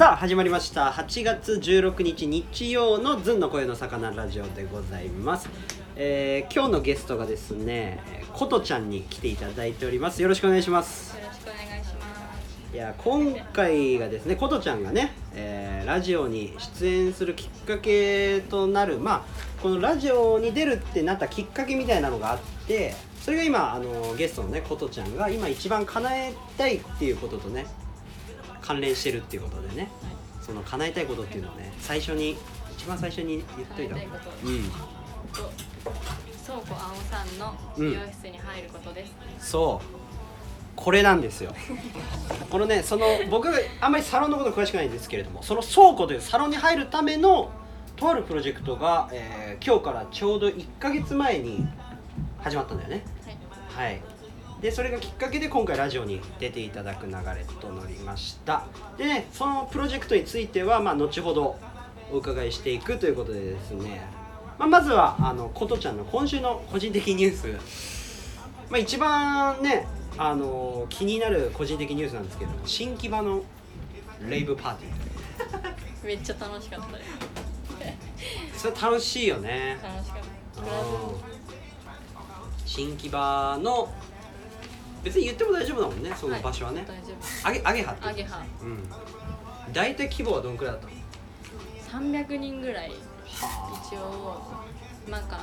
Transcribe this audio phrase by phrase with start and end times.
[0.00, 0.86] さあ始まりました。
[0.86, 5.50] 8月16日日曜のズンの声の魚ラジオでございます、
[5.94, 10.22] えー今日のゲストがですねえーことちゃんに来ていただいております。
[10.22, 11.18] よろしくお願いします。
[11.18, 12.00] よろしくお願いしま
[12.70, 12.74] す。
[12.74, 19.22] いや今回がですねことちゃんがね、えーラジオに出演するきっかけとなるまあ
[19.62, 27.66] このラジオに出るってなったきっかけみたいなのがあってそれが今あのゲストのねことちゃんが今一番叶えたいっていうこととね
[28.70, 29.88] 関連してるっていうことでね。
[30.40, 32.36] その叶えたいことっていうのをね最初に
[32.76, 34.06] 一番最初に言っといたうんと。
[36.46, 39.50] 倉庫青さんの美容室に入ることです。
[39.50, 39.86] そう。
[40.76, 41.52] これなんですよ。
[42.48, 47.50] このねその僕があんまりサロンのこと詳しくないんですけれどもその倉庫というサロンに入るための
[47.96, 51.66] とあるプロジェクトが、えー今日からちょうど1ヶ月前に
[52.38, 53.04] 始まったんだよね。
[53.68, 54.00] はい。
[54.60, 58.64] はいでそれがきっかけで今回ラジオに出ていただく流れとなりました。
[58.98, 61.58] でねそのプロジェクトについては、まあ、後ほど
[62.12, 64.02] お伺いしていくということでですね、
[64.58, 67.46] まあ、まずはあのことちゃんの今週の個人的ニュース、
[68.70, 69.86] まあ、一番ね
[70.18, 73.42] あの気になる個人的ニュースなんですけど新木場の
[74.28, 76.04] レイブパーティー。
[76.06, 76.96] めっちゃ楽しかった。
[76.98, 77.04] で
[78.54, 78.60] す。
[78.60, 79.78] それ楽しいよね。
[79.82, 80.22] 楽しかっ
[80.56, 80.62] た。
[82.66, 83.88] 新木場の
[85.02, 88.64] 別に言っても大丈夫だもんねその場所はね、大丈アゲアゲハって。
[88.64, 89.72] うん。
[89.72, 90.86] 大体規模はどんくらいだった
[91.96, 92.90] の？300人ぐらい。
[92.90, 95.40] は一応なんか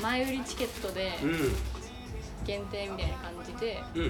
[0.00, 1.54] 前売りチケットでうん。
[2.44, 4.02] 限定みたいな感じでうん。
[4.02, 4.08] 入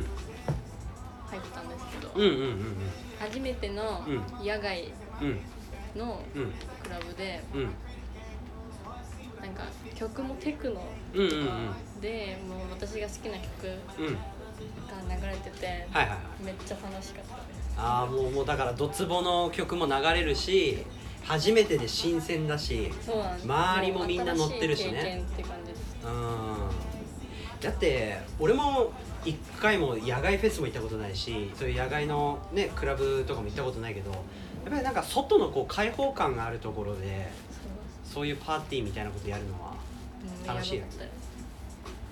[1.38, 2.76] ったんですけど、うんうんうん
[3.20, 5.38] 初めてのう野外うん。
[5.98, 6.50] のうん。
[6.82, 7.62] クラブでうん。
[9.40, 9.62] なんか
[9.94, 11.46] 曲もテクノうんうんうん。
[11.46, 11.56] とか
[12.00, 14.16] で、もう私が好きな曲うんうん
[15.08, 16.44] が流れてて、はいはいはい。
[16.44, 17.74] めっちゃ楽しかったです。
[17.76, 20.78] ああもうもうだからドツボの曲も流れるし
[21.24, 23.44] 初めてで新鮮だしそうなんです。
[23.44, 25.24] 周りもみんな乗ってるしね。
[25.32, 25.96] って感じです。
[26.04, 26.56] うん。
[27.60, 28.92] だって俺も
[29.24, 34.20] 一回も野外フェスも行ったことないしそういう野外のねクラブとかも行ったことないけどやっ
[34.70, 37.30] ぱりなんか外のこう開放感があるところで
[38.04, 38.26] そう。
[38.26, 39.74] いうパーティーみたいなことやるのは
[40.42, 41.14] うん楽しいやばかったです。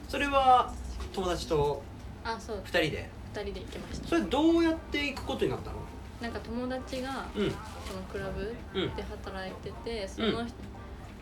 [0.09, 0.73] それは
[1.13, 1.83] 友達と
[2.25, 2.63] あそう。
[2.65, 4.09] 2人で？2人で行きました。
[4.09, 5.77] それどうやって行くことになったの？
[6.21, 7.51] なんか友達がうん。
[7.51, 8.95] そのクラブうん。
[8.97, 10.55] で働いてて、その人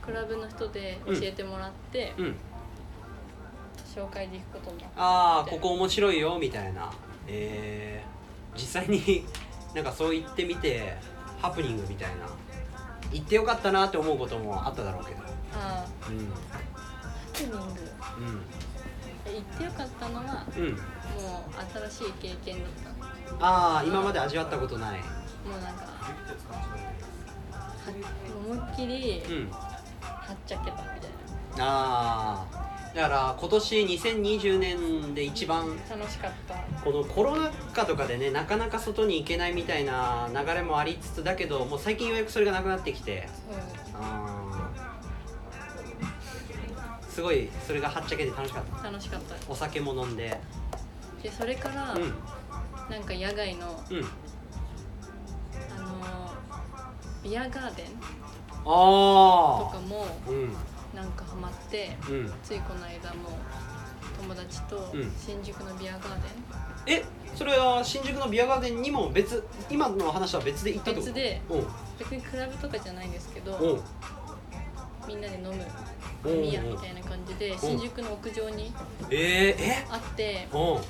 [0.03, 2.37] クラブの人で教えてもらって、うん。
[3.95, 6.93] 紹介で行くことになってああここ面白いよみたいな。
[7.27, 9.25] えー、実際に
[9.75, 10.97] なんかそう言ってみて
[11.41, 12.27] ハプニングみたいな。
[13.13, 15.23] 行ってよかったなって思うこともあっただろうけど。
[15.55, 16.19] あうん。
[16.19, 16.31] ーハ
[17.35, 17.81] プニング。
[18.57, 18.60] え
[19.33, 20.63] 行ってよかったのはうん。
[20.65, 23.45] うんもう新しい経験だった。
[23.45, 25.01] ああ今まで味わったことない。
[25.01, 25.07] も
[25.59, 26.15] うなんかは
[28.47, 29.51] 思いっきりうん。
[29.51, 31.11] はっちゃけたみたい
[31.59, 36.55] ああだから今年2020年で一番な楽しかった。
[36.85, 43.29] このコロナ禍とかでねなかなか外に行けないみたいな流れもありつつだけどもう最近ようやくそれがなくなってきて。
[43.51, 44.40] そうあー
[47.21, 48.83] すごいそれがはっちゃけて楽しかった。
[48.83, 49.35] 楽しかった。
[49.47, 50.41] お酒も飲んで。
[51.23, 52.15] でそれから、うん。
[52.89, 53.99] なんか野外のうん。
[53.99, 56.33] あの
[57.23, 57.93] ビアガーデンと
[58.65, 60.55] あかもあうん。
[60.95, 62.33] なんかハマってうん。
[62.43, 63.39] ついこの間も
[64.19, 65.13] 友達とうん。
[65.15, 66.05] 新宿のビアガー
[66.87, 67.05] え
[67.35, 70.97] それは新宿のビアガーデンにも別今の話は別で行ったと？
[70.97, 71.61] 別でうん。
[71.61, 71.67] デン
[71.99, 73.81] 別にクラブとかじゃないんですけどうん。
[75.07, 75.67] みんなで飲む
[76.25, 78.73] うん飲み屋みたいな感じで新宿の屋上に
[79.11, 79.87] えー、え？
[79.91, 80.81] あってうん。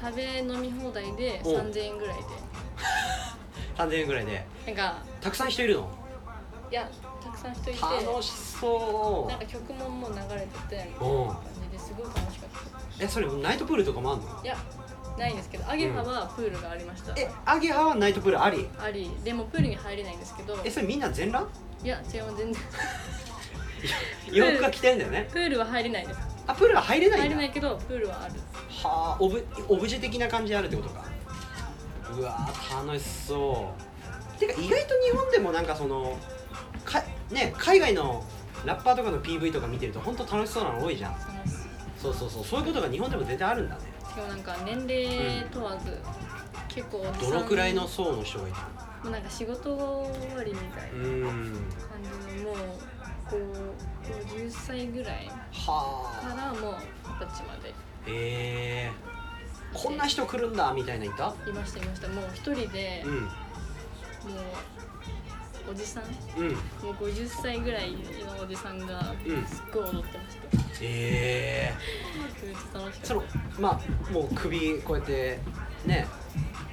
[0.00, 1.56] 食べ飲み放題でうん。
[1.70, 2.22] 3000円ぐらいで。
[3.76, 4.46] 3000円ぐらいで。
[4.66, 5.88] なんかたくさん人いるの？
[6.70, 6.88] いや
[7.22, 12.78] たくさん人いて楽しそなんか曲ももう流れてて感じですごい楽しかった。
[12.78, 14.40] うえそれナイトプールとかもあんの？
[14.42, 14.56] いや
[15.18, 18.66] ないんですけどアゲハはプールがありました、えアゲハはナイトプールあり？
[18.82, 19.10] あり。
[19.22, 20.58] でもプールに入れないんですけど。
[20.64, 21.48] えそれみんな全裸？
[21.84, 22.54] いや違う全然
[24.30, 25.28] 洋服が着てんだよね。
[25.32, 26.20] プールは入れないです。
[26.46, 28.34] あプールは入れない入れないけどプールはある。
[28.68, 31.04] はあオブオブジェ的な感じであるってことか。
[32.16, 33.72] うわー楽しそ
[34.36, 34.38] う。
[34.38, 36.18] てか意外と日本でもなんかその
[36.84, 38.24] かね海外の
[38.64, 41.16] ラッパーとかの PV とか見てると本当楽しそうなの多いじゃん。
[42.00, 42.14] そう。
[42.14, 42.60] そうそうそう。
[42.60, 43.92] いうことが日本でも全然あるんだね。
[44.12, 45.98] かもなんか年齢問わず、
[46.68, 48.58] 結構おじさんどのくらいの層の人がいた
[49.02, 51.44] もうなんか仕事終わりみたいうな感
[52.36, 52.56] じのもう
[53.32, 55.32] こう50歳ぐらいか
[55.72, 56.34] はあ。
[56.54, 56.76] らもう
[57.20, 57.74] 二十歳まで。
[58.06, 58.90] え。
[59.72, 62.08] ー、こんな人来るんだみたいないたいましたいました。
[62.08, 63.14] もう一人でうん。
[63.24, 63.28] う
[65.70, 66.04] おじさん？
[66.36, 66.48] うん。
[66.52, 66.58] も
[66.90, 67.98] う50歳ぐらいの
[68.42, 69.46] おじさんがうん。
[69.46, 70.42] すっごい踊ってました、
[70.82, 71.74] え。
[72.44, 73.60] めっちゃ楽しー、そのかった。
[73.60, 75.38] まあもう首こうやって
[75.86, 76.06] ね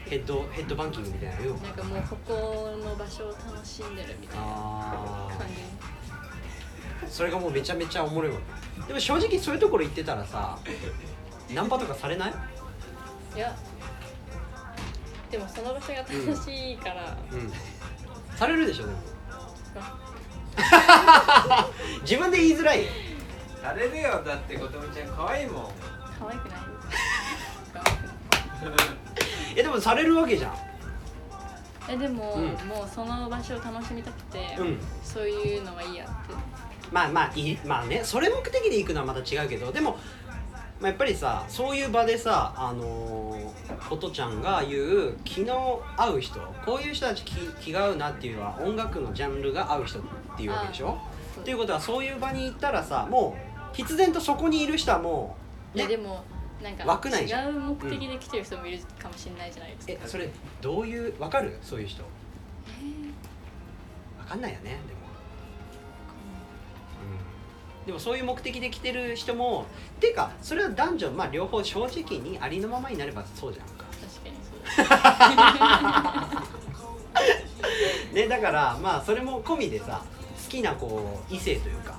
[0.08, 5.54] ヘッドヘッドバンキングみたいなよなんかもうここの場所を楽しんでるみたいなあ感じ
[7.08, 8.38] それがもうめちゃめちゃおもろいわ
[8.88, 10.58] でも正直そういうところ行ってたらさ
[11.54, 12.34] ナンパとかされない？
[13.36, 13.56] いや
[15.32, 16.12] でもその場所が楽
[16.50, 17.52] しいから、うん。
[18.36, 18.98] されるでしょでも。
[19.76, 21.70] あ。
[22.02, 22.86] 自分で言いづらい
[23.62, 25.72] されるよだってことみちゃん可愛いもん。
[26.20, 26.60] 可愛くない？
[27.74, 28.88] 可愛くない
[29.56, 30.56] えでもされるわけじゃん。
[31.88, 32.68] えでも、うん。
[32.68, 34.80] もうその場所を楽しみたくて、うん。
[35.04, 36.34] そういうのはいいやって
[36.92, 39.98] まあまあいいまあねそれ目的で行くのはまた違うけどでも、
[40.80, 50.02] まあ、やっぱりさそういう場でさあのー、ことちゃんが言う気の合う人こういう人たち気気が合うなっていうのは音楽のジャンルが合う人っ
[50.36, 50.98] ていうわけでしょ？
[51.40, 53.38] っていうことはそういう場に行ったらさも
[53.74, 55.36] う必然とそこにいる人はも
[55.76, 56.24] うねいやでも
[56.62, 60.30] なんか違う目的で来てる人もいるかもしれないじゃないですか、えそれ
[60.62, 61.58] どういうわかる？
[61.62, 62.04] そういう人。
[64.20, 64.99] わかんないよねでも、うん、
[67.86, 69.66] でもそういう目的で来てる人も
[69.98, 73.86] っていうかそれは男女まあ両方正直にありのままになればそうじゃんか。
[74.00, 74.36] 確かに
[76.78, 76.88] そ
[78.12, 78.16] う。
[78.16, 80.04] ねだからまあそれも込みでさ
[80.46, 81.98] 好きなこう異性というか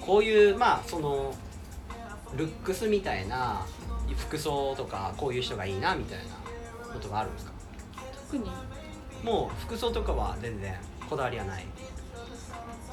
[0.00, 1.34] こういうまあその
[2.36, 3.64] ルックスみたいな
[4.16, 6.24] 服装とかこういう人がいいなみたいな
[6.92, 7.52] ことがあるんですか？
[8.30, 8.50] 特に。
[9.22, 10.74] もう服装とかは全然
[11.08, 11.64] こだわりはない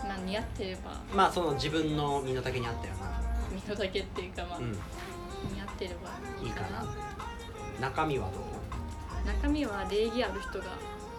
[0.08, 1.02] まあ似合ってれば。
[1.16, 2.94] まあその自分の身の丈に合ったよ
[3.52, 4.78] 身の丈っていうかまあ、うん、似
[5.62, 6.12] 合ってれば。
[6.46, 6.86] いいかな。
[7.82, 9.28] 中身はどう？
[9.28, 10.66] 中身は礼儀ある人が。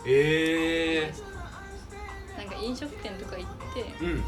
[0.06, 1.12] え
[2.36, 4.22] なんか飲食店とか行ってうん。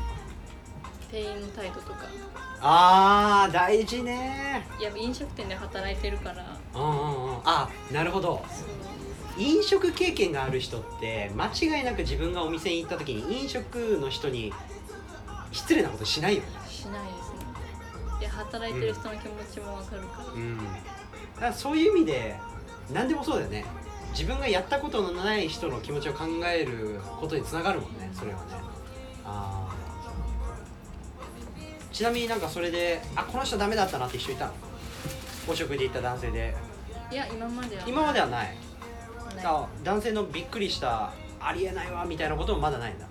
[1.10, 2.06] 店員の態度とか。
[2.60, 4.66] あー大事ね。
[4.80, 6.56] やっぱ飲食店で働いてるから。
[6.74, 7.40] うんうんうん。
[7.44, 8.42] あなるほど。
[8.48, 8.68] そう
[9.38, 14.52] 飲食経験がある人って間違いなく自分がお店に行った時に飲食の人に
[15.52, 16.48] 失礼なことしないよね。
[16.68, 18.20] しないですね。
[18.20, 20.56] で働いてる人の気持ちもわかるから、うん。
[20.56, 22.36] だからそういう意味で
[22.92, 23.64] 何でもそうだよね。
[24.12, 28.44] 自分がやったことのない人の気持ちを考えることにつながるもんねそれはね。
[29.24, 31.94] あー。
[31.94, 34.52] ちなみになんかそれであこの人ダメだったなって人いたの？
[35.48, 36.56] お食事行った男性で。
[37.10, 38.56] いや今までは今まではない
[39.36, 39.44] ない。
[39.46, 43.06] あ男性のびっくりしたありえないわみたいなこともまだないんだ。
[43.06, 43.10] な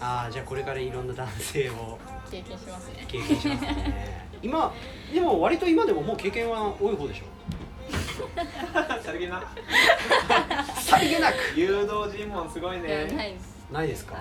[0.00, 1.98] ああじゃあこれからいろんな男性を
[2.30, 3.04] 経験しますね。
[3.08, 4.28] 経験しますね。
[4.42, 4.72] 今
[5.12, 7.24] でも割と今でももう経験は多い方でしょ？
[9.02, 9.42] さりげな
[10.80, 11.36] さりげなく。
[11.56, 13.06] 誘導尋問すごいね。
[13.14, 13.54] ないです。
[13.72, 14.14] ないですか？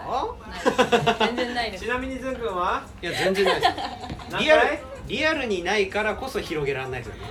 [0.48, 1.20] ないです。
[1.20, 1.84] 全然ないです。
[1.84, 2.84] ちなみにずんくんは？
[3.02, 3.74] いや全然ないです。
[4.32, 7.22] 何リアル回リアルにないからこそ広げられないですよね。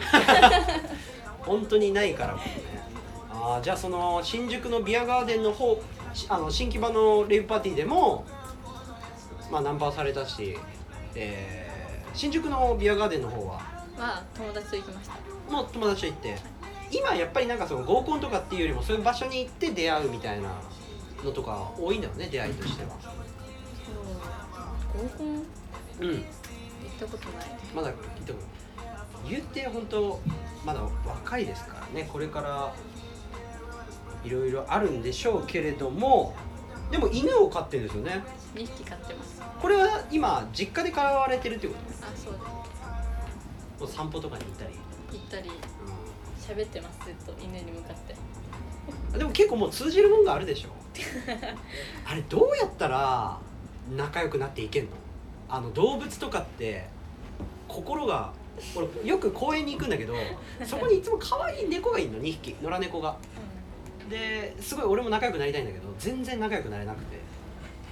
[1.40, 2.71] 本当にないからこそね
[3.44, 5.82] あーじゃあその新宿のビアガーデンの方
[6.14, 8.24] しあの新木場のレイブパーティーでも
[9.50, 10.56] まあナンパされたし、
[11.16, 11.62] えー
[12.14, 13.54] 新宿のビアガーデンの方は？
[13.96, 15.14] は友達と行きました。
[15.50, 16.36] もう友達と行って？
[16.90, 20.50] 今やっぱりなんかその合コンとかっていうよりもそういう場所に行って出会うみたいな
[21.24, 22.90] のとか多いんだよね出会いとしては。
[23.00, 23.08] そ
[25.00, 25.04] う。
[25.04, 25.26] 合コン？
[25.26, 25.44] 行
[26.00, 26.18] うん。
[26.18, 26.22] っ
[27.00, 27.46] たことない。
[27.74, 28.38] まだ言っても
[29.26, 30.20] 言って本当
[30.66, 32.74] まだ若いですからねこれから
[34.24, 36.34] いろいろあるんでしょうけれども
[36.90, 38.22] でも犬を飼ってるんですよね。
[38.54, 39.40] 2匹飼ってます。
[39.60, 42.60] これは今実家で飼われてるってこあそうだとも
[43.86, 44.74] う散歩とかに行ったり、
[45.12, 45.50] 行ったり。
[46.42, 48.14] 喋ってますずっと犬に向かって。
[49.12, 50.70] うんでも結構もう通じるもんがあるでしょ？
[52.04, 53.38] あれどうやったら
[53.96, 54.90] 仲良くなっていけんの？
[55.48, 56.86] あの動物とかって
[57.68, 58.32] 心が
[58.74, 60.14] 俺よく公園に行くんだけど
[60.66, 62.56] そこにいつも可愛い猫がいるの2匹。
[62.62, 63.16] 野良猫が
[64.12, 67.16] ですごい俺も仲良くなりたいんだけど全然仲良くなれなくて。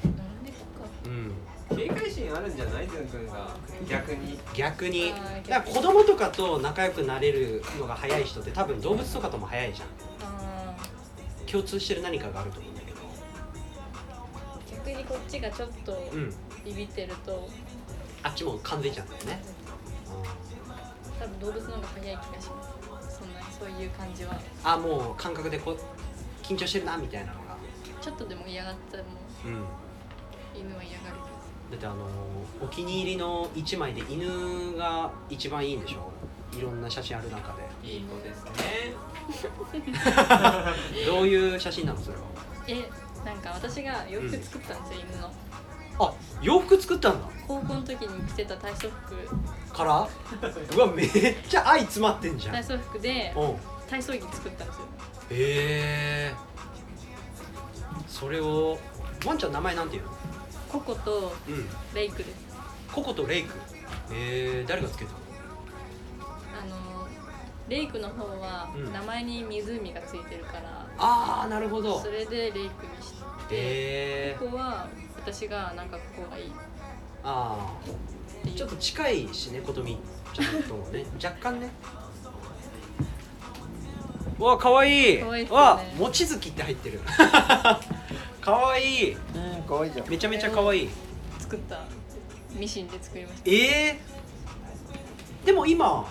[0.04, 0.88] うん野良猫か。
[1.06, 1.76] うん。
[1.76, 3.56] 警戒心あるんじゃないずんくんが
[3.88, 4.38] 逆に。
[4.54, 5.12] 逆に。
[5.48, 9.88] だから子供とかと仲良くなれるのが早い人って多分動物とかとも早いじゃん。
[10.22, 10.76] あ
[11.50, 12.98] 共通してる何かがあると思うんだけど。
[14.68, 16.34] ー逆にこっちがちょっとうん。
[16.64, 17.48] ビビってると。
[18.22, 19.42] あっちも感づいちゃうんだよね。
[21.18, 23.18] 多分動物の方が早い気がします。
[23.18, 24.40] そんなにそういう感じは。
[24.64, 25.78] あもう感覚でこう
[26.54, 27.56] 緊張してるなみたいなのが。
[28.00, 29.10] ちょっとでも嫌がったらも
[29.44, 29.52] うん。
[29.62, 29.64] う
[30.54, 31.16] 犬は嫌がる
[31.70, 32.06] だってあの
[32.60, 36.10] お気に入りの1枚で犬が一番いいんでしょ？
[36.56, 37.88] いろんな写真ある中で。
[37.88, 38.50] いい子ですね。
[41.06, 42.24] どういう写真なのそれは？
[42.66, 42.88] え
[43.24, 45.30] なんか私が洋服作ったんですよ、犬の。
[46.00, 47.28] あ洋服作ったんだ。
[47.46, 49.72] 高校の時に着てた体操服。
[49.76, 50.08] から？
[50.76, 51.08] うわめっ
[51.48, 52.54] ちゃ愛詰まってんじゃん。
[52.54, 53.56] 体操服でうん。
[53.88, 54.82] 体操着作ったんですよ
[55.30, 56.34] へえ
[58.08, 58.78] それを
[59.26, 60.10] ワンちゃん名前なんていうの？
[60.68, 61.68] ココとうん。
[61.94, 62.30] レイクです
[62.92, 63.54] ココとレイク。
[64.12, 65.18] へえ誰がつけたの？
[66.62, 67.08] あの
[67.68, 68.92] レイクの方はうん。
[68.92, 72.00] 名前に湖がついてるから、ああなるほど。
[72.00, 72.70] それでレイクに
[73.02, 73.14] し
[73.48, 73.58] て、へ
[74.32, 76.46] えここは私がなんかここがいい。
[76.48, 76.50] っ
[77.22, 77.76] あ
[78.42, 79.98] ていうあちょっと近いしねことみ
[80.34, 81.04] ちゃんともね。
[81.22, 81.70] 若干ね
[84.40, 85.14] うわかわい。
[85.16, 87.00] いかわいいっすよねわ望月って入ってる。
[88.40, 88.82] かわい。
[88.82, 89.18] いうん
[89.68, 90.08] 可愛いじゃん。
[90.08, 90.84] めちゃめちゃかわい。
[90.84, 90.88] い
[91.38, 91.80] 作った。
[92.52, 93.42] ミシンで作りました。
[93.50, 93.98] ええ
[95.44, 96.06] でも今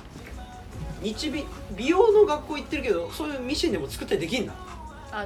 [1.01, 1.45] 日美
[1.75, 4.53] 美容の学校行ってるけどそういうミシンでも作ったりできんだ
[5.11, 5.25] あ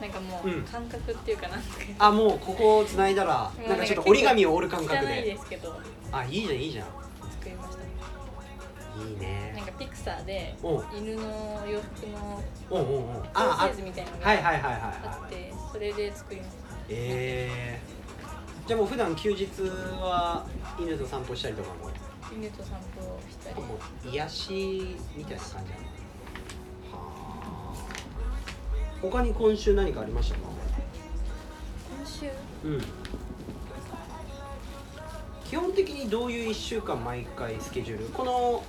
[0.00, 0.62] なんかもううん。
[0.64, 1.66] 感覚っていうかなんか。
[1.98, 5.78] あもうここをつないだらなんかちょっと折り紙を折る感覚汚いでですけど。
[6.12, 6.86] あいいじゃんいいじゃん
[8.98, 10.56] いいなんねかピクサーで
[10.96, 11.22] 犬の
[11.66, 13.24] 洋服のおうおうおう。
[13.24, 14.72] ソあーセージみたいなのがはいはいはいはい。
[14.72, 16.64] あはいってそれで作りました。
[16.88, 19.46] えー、じゃあもう普段休日
[20.00, 20.46] は
[20.78, 21.90] 犬と散歩したりとかも？
[22.32, 23.60] 犬と散歩をしたり。
[23.60, 25.76] もう癒しみたいな感じな
[26.92, 26.98] の？
[26.98, 27.74] はあ。
[29.02, 30.42] 他に今週何かありましたか？
[31.98, 32.30] 今週？
[32.64, 32.82] うん
[35.48, 38.06] 基本的にどういう1週間毎回スケジュール？
[38.06, 38.64] この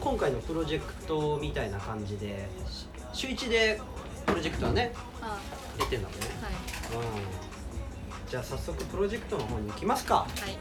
[0.00, 3.80] 今回のプロジェクトみたいな感じでし週1で
[4.24, 5.38] プロジェクトはねあ
[5.78, 6.26] やってんだもんね。
[6.40, 7.04] はい。
[7.04, 8.30] うん。
[8.30, 10.14] じゃあ早速プロジェクトの方に行きますか。
[10.14, 10.56] はい。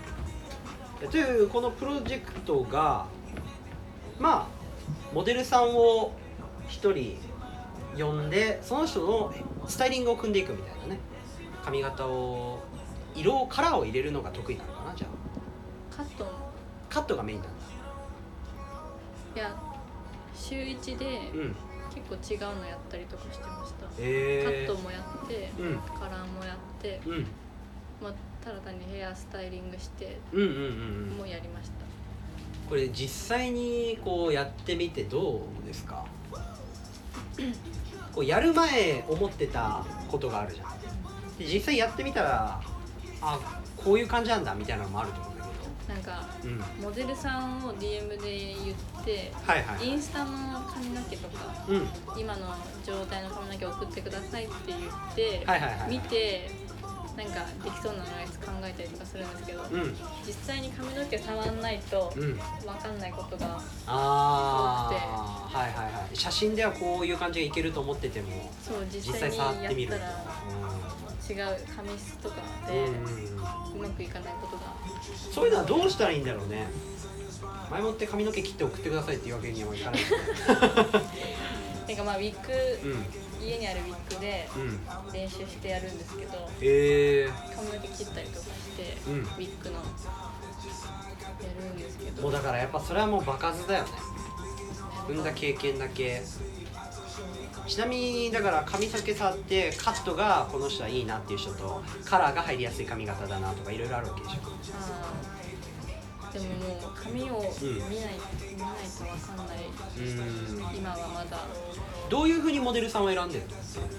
[1.02, 3.06] えというこのプロジェクトが
[4.20, 6.12] まあモデルさんを
[6.68, 7.18] 1人
[7.98, 9.34] 呼んでその人の
[9.68, 11.00] スタイリングを組んでいくみたいなね。
[11.64, 12.60] 髪型を
[13.16, 14.74] 色カラーを入れるのが得意なの。
[14.74, 14.77] かなじゃあカットも
[16.98, 17.52] カットがメインなんだ。
[19.36, 19.56] いや
[20.36, 21.56] 週1でうん。
[21.94, 25.78] 結構違うのやったりとかしてました、えー、カットもやってうん。
[25.78, 27.26] カラーもやって、うん。
[28.02, 28.14] まあ、
[28.44, 30.56] ただ単にヘアスタイリングしてうんうんうんう
[31.14, 31.18] ん。
[31.18, 31.74] もやりました。
[32.70, 36.06] これ実際にこうやってみてどうですか？
[38.14, 40.68] こうやる前思ってたことがあるじゃん
[41.38, 42.60] で実際やってみたら
[43.22, 43.40] あ
[43.76, 45.22] こういう感じなんだみたいなのもあると
[46.08, 46.64] かうん。
[46.82, 49.88] モデルさんを DM で言ってはいはい。
[49.88, 50.32] インスタの
[50.74, 51.88] 髪の毛とかうん。
[52.18, 54.82] 今の状態の髪の毛送ってくださいって言っ
[55.16, 56.50] て、はいはいはい見て
[57.18, 59.96] なんかできそうなのやつ考えたりとかするんですけど、うん。
[60.24, 62.34] 実際に髪の毛触んないとうん。
[62.36, 62.40] 分
[62.80, 66.16] かんないことがああはいはいはい。
[66.16, 69.96] 写真ではこういう感じがいけると思っててもそう実実際際にや触ってみると。
[69.98, 70.12] ったら
[71.30, 72.36] 違う髪質とか
[72.70, 73.80] うんでうんうんうん。
[73.86, 74.77] うまくいかないことが
[75.38, 76.66] そういうのはどうしたらいいんだろうね。
[77.70, 80.02] 前もって髪の毛切って送ってくださいっていうわけにはいかない。
[81.88, 83.48] なんかまあウィッグ、うん。
[83.48, 85.14] 家にあるウィッグでうん。
[85.14, 89.20] 練習してやるんですけどえ髪の毛切ったりとかして、うん。
[89.20, 89.82] ウィッグのや
[91.62, 92.24] るんですけー、ど。
[92.24, 93.90] もうだからやっぱそれはもう場数だよね。
[95.08, 96.24] 踏んだ経験だけ
[97.68, 104.58] ちなみにだから髪の毛触ってカットがこの人はいいなっていう人とカラーが入りやすい髪型だなとかいろいろあるわけでしょ。
[106.32, 107.50] でももう髪を見ない,、
[107.90, 109.58] 見ないと分かんない
[109.98, 111.40] うん今はまだ
[112.10, 113.06] どういうふうにモデルさん。
[113.06, 113.52] を選んでるの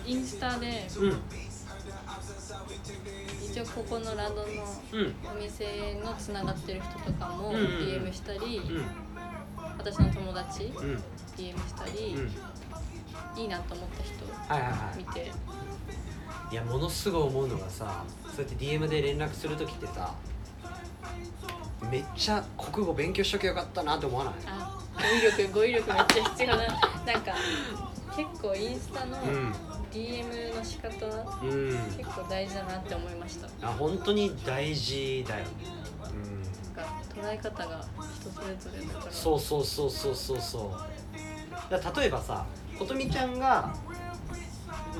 [0.06, 1.20] インスタでうん。
[3.42, 4.42] 一応ここのラドの
[4.92, 7.68] うんお店のつながってる人とかもうんうんうん。
[7.78, 8.86] DM したり、うん。
[9.78, 11.02] 私の友達うん。
[11.36, 12.32] DM したり、うん
[13.38, 14.98] いいなと思った人はいはいはい。
[14.98, 15.30] 見て。
[16.50, 18.04] いやものすごい思うのがさ
[18.34, 20.14] そうやって DM で連絡する時ってさ
[21.90, 24.34] めっちゃ国語勉強しときゃよかったなって思わない？
[24.46, 26.68] あ語彙力語彙力めっちゃ必要ななん
[27.22, 27.34] か
[28.16, 29.52] 結構インスタのうん。
[29.92, 31.06] DM の仕方
[31.42, 31.68] うん。
[31.96, 33.48] 結構大事だなって思いました。
[33.66, 35.50] あ本当に大事だよね。
[36.76, 37.84] なんか捉え方が
[38.20, 39.04] 人それぞれだから。
[39.06, 40.76] うんそうそうそうそうそうそ
[41.70, 41.70] う。
[41.70, 42.44] だ例えばさ
[42.78, 43.74] ことみちゃんが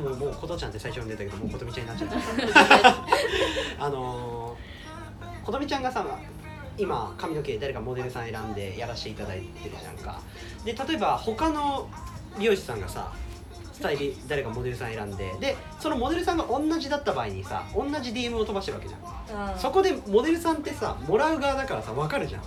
[0.03, 2.97] もうもうことちゃんって最初に出たけどもうことみちゃんになっちゃった。
[3.85, 6.05] あのー、ことみちゃんがさ
[6.77, 10.21] 今髪の毛誰かモデルさん選んでやらせていただいてるじゃんか。
[10.65, 11.89] で例えば他の
[12.39, 13.11] 美容師さんがさ
[13.73, 19.49] スタイリ誰かモデルさん選んででそのモデルさんが同じだった場合にさ同じ DM を飛ばしてるわけじゃん。
[19.49, 22.43] あーそこでモデルさんってさもらう側だからさ分かるじゃん。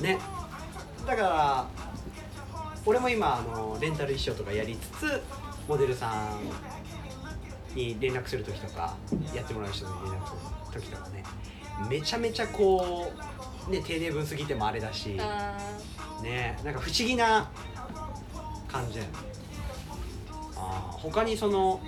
[0.00, 0.18] ね。
[1.06, 1.66] だから
[2.88, 5.22] 俺も今あのレンタル衣装とかやりつつ
[5.68, 6.10] モデルさ
[7.74, 8.96] んに連絡する時とか
[9.34, 10.32] やってもらう人に連絡す
[10.74, 11.22] る時とかね。
[11.90, 13.12] めちゃめちゃこ
[13.68, 15.54] うね丁寧分すぎてもあれだしあ
[16.22, 17.50] ねなんか不思議な
[18.66, 19.12] 感じだよね
[20.56, 21.80] あー他にその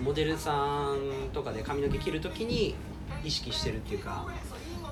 [0.00, 2.76] モデルさんとかで髪の毛切るときに
[3.24, 4.26] 意識してるっていうか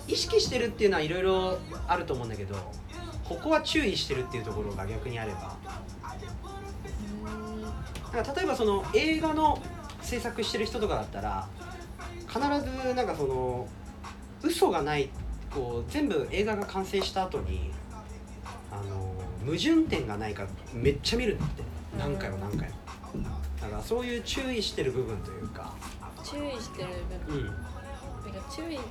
[0.09, 2.57] 意識してるっていうのはいろいろあると思うんだけど
[3.33, 5.57] ここは注意してるっていうところが逆にあれば。
[8.13, 9.59] なんか例えばその映画の
[10.03, 11.49] 制作してる人とかだったら
[12.29, 13.67] 必ずなんかその
[14.43, 15.09] 嘘がない
[15.51, 17.71] こう全部映画が完成した後に
[18.71, 19.15] あの
[19.47, 21.63] 矛盾点がないかめっちゃ見るんだって
[21.99, 22.75] 何回も何回も。
[23.63, 25.73] だからそういう注意してる部分というか。
[26.23, 26.89] 注意してる
[27.29, 27.39] 部分。
[27.39, 27.47] うん。
[27.47, 28.85] なんか注意って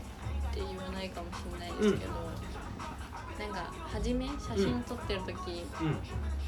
[0.56, 2.31] 言わないかもしれないですけど、
[3.40, 5.98] なんか初め写真撮ってる時、うん。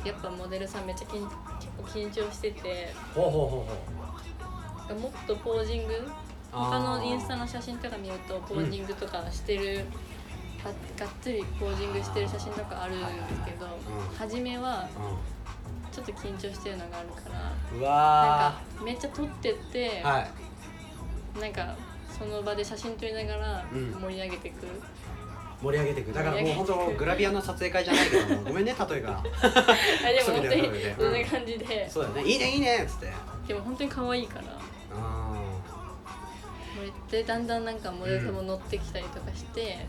[0.05, 1.31] やっぱモデルさんめっちゃ緊結
[1.77, 4.99] 構緊張しててほうほうほうほう。
[4.99, 5.93] もっとポージング？
[6.51, 9.85] 他のインスタの写真とか見るとポージングとかしてる、
[10.63, 13.69] ががっつりポージングしてる写真とかあるんですけど、う
[14.13, 14.15] ん。
[14.15, 14.87] 初めは
[15.91, 21.39] ちょっと緊張してるのがあるからうんうなんわかめっちゃ撮ってって、ーはい。
[21.39, 21.75] なんか
[22.11, 23.91] その場で写真撮りながらうん。
[23.93, 24.61] 盛り上げてく。
[24.61, 24.81] る、
[25.63, 29.19] 盛り上げていくだからもう本当グラビアの撮影会じゃないけども ごめんね例えが。
[29.19, 32.23] あでも本当にそんな感じで、そうだね。
[32.23, 33.13] いいねいいねっつって。
[33.47, 34.45] でも本当に可愛いから。
[34.95, 35.33] あ
[37.09, 39.87] でだんだんなんかモデルさんも乗ってきたりとかして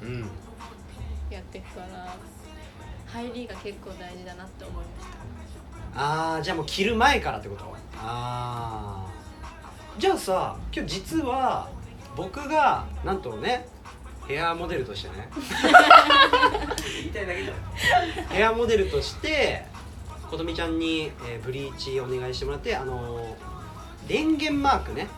[1.30, 2.14] やっていくから
[3.12, 5.06] 入りが結構大事だなって思いまし
[5.94, 6.00] た。
[6.00, 7.64] ああじゃあもう着る前からってこと？
[7.96, 9.06] ああ
[9.98, 11.68] じゃあさ今日実は
[12.16, 13.66] 僕がなんとね
[14.28, 15.28] ヘアモデルとしてね。
[17.02, 17.56] 言いたいだけじゃん。
[18.28, 19.64] ヘアモデルとして
[20.30, 23.34] ことみちゃんに、えーブリーチお願いしてもらってあのー
[24.08, 25.08] 電源マークね。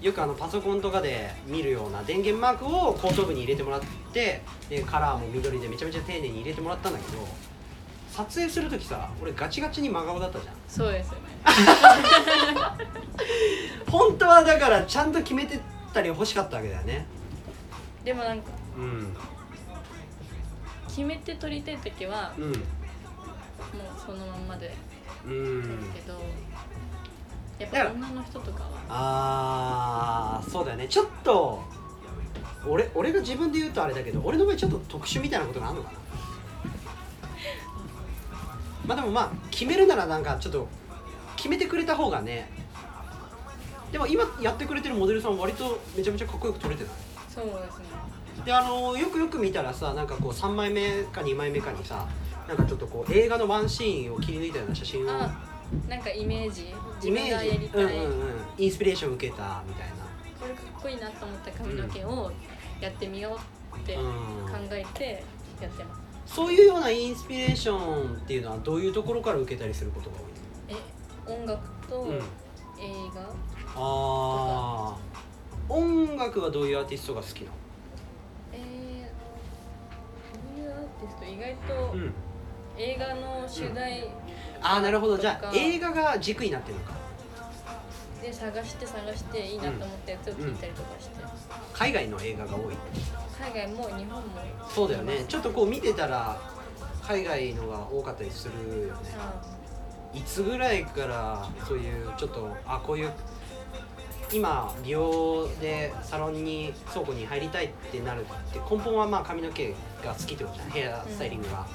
[0.00, 3.80] よくあのパソコンとかで見るような電源マークを後頭部に入れてもらっ
[4.12, 7.26] てでカラーも緑でめちゃめちゃ丁寧に入れてもらったんだけど
[8.10, 10.54] 撮影する時さ俺ガチガチに真顔だったじゃん。
[10.68, 11.20] そうですよね。
[13.90, 15.60] 本当はだからちゃんと決めて
[15.92, 17.06] たり欲しかったわけだよね。
[18.04, 18.55] でもなんかうん
[20.88, 22.56] 決めて撮りたい時はうんもう
[24.04, 24.74] そのまんまで。
[25.24, 26.14] う撮るんけど、
[27.58, 28.70] やっぱ女の人とかは。
[28.88, 30.86] あーそうだよね。
[30.88, 31.62] ちょっと
[32.66, 35.98] 俺俺が自分で言うとあれだけど俺の場合ちょっと特殊みたいなことがあるのかな？
[38.86, 40.68] まあでもまあ決めるならなんかちょっと
[41.36, 42.50] 決めてくれた方がね。
[43.92, 46.92] でも今やってくれてるモデルさん割とめちゃめちゃかっこよく撮れてない？
[47.32, 47.84] そうですね
[48.46, 52.06] であのよくよく見たらさなんかこう3枚目か2枚目かにさ
[52.48, 55.36] なんかちょっとこう映画のワンシーンを切り抜いたような写真をあ
[55.88, 56.72] なんかイメージ？
[57.02, 57.58] 自イメ分がやージ？
[57.58, 58.34] りたい、うんうんうん。
[58.56, 59.94] インスピレーション受けたみたいな。
[60.40, 62.30] これかっこいいなと思った髪の毛を
[62.80, 63.36] やってみよ
[63.74, 64.74] うって考うん。
[64.74, 65.24] えて
[65.60, 70.20] やってます、そういうようなインスピレーションっていうのはどういうところから受けたりすることが多
[70.72, 70.76] い
[71.28, 72.14] え音楽とうん。
[72.14, 72.20] 映
[73.12, 74.96] 画、ああ
[75.68, 77.52] 音楽はどういうアーティストが好きなの？
[81.00, 82.14] ティスト意外とうん。
[82.78, 84.08] 映画の主題
[84.60, 85.16] ああなるほど。
[85.16, 86.92] じゃあ映画が軸になってるのか。
[88.22, 91.16] で探して探していいなと思ったやつを聞いたりとかして、
[91.72, 92.76] 海外の映画が多い。
[93.40, 94.22] 海外も日本も。
[94.68, 95.24] そうだよね。
[95.28, 96.38] ちょっとこう見てたら
[97.02, 99.00] 海外のが多かったりするよね。
[99.18, 99.32] あ
[100.14, 103.12] いつぐらいからそういうちょっとあこういう
[104.32, 109.68] 今美容でサロンに倉庫に入りたいってなるって根本はまあ髪の毛
[110.04, 111.66] が好きってことじゃんヘアスタイリングが、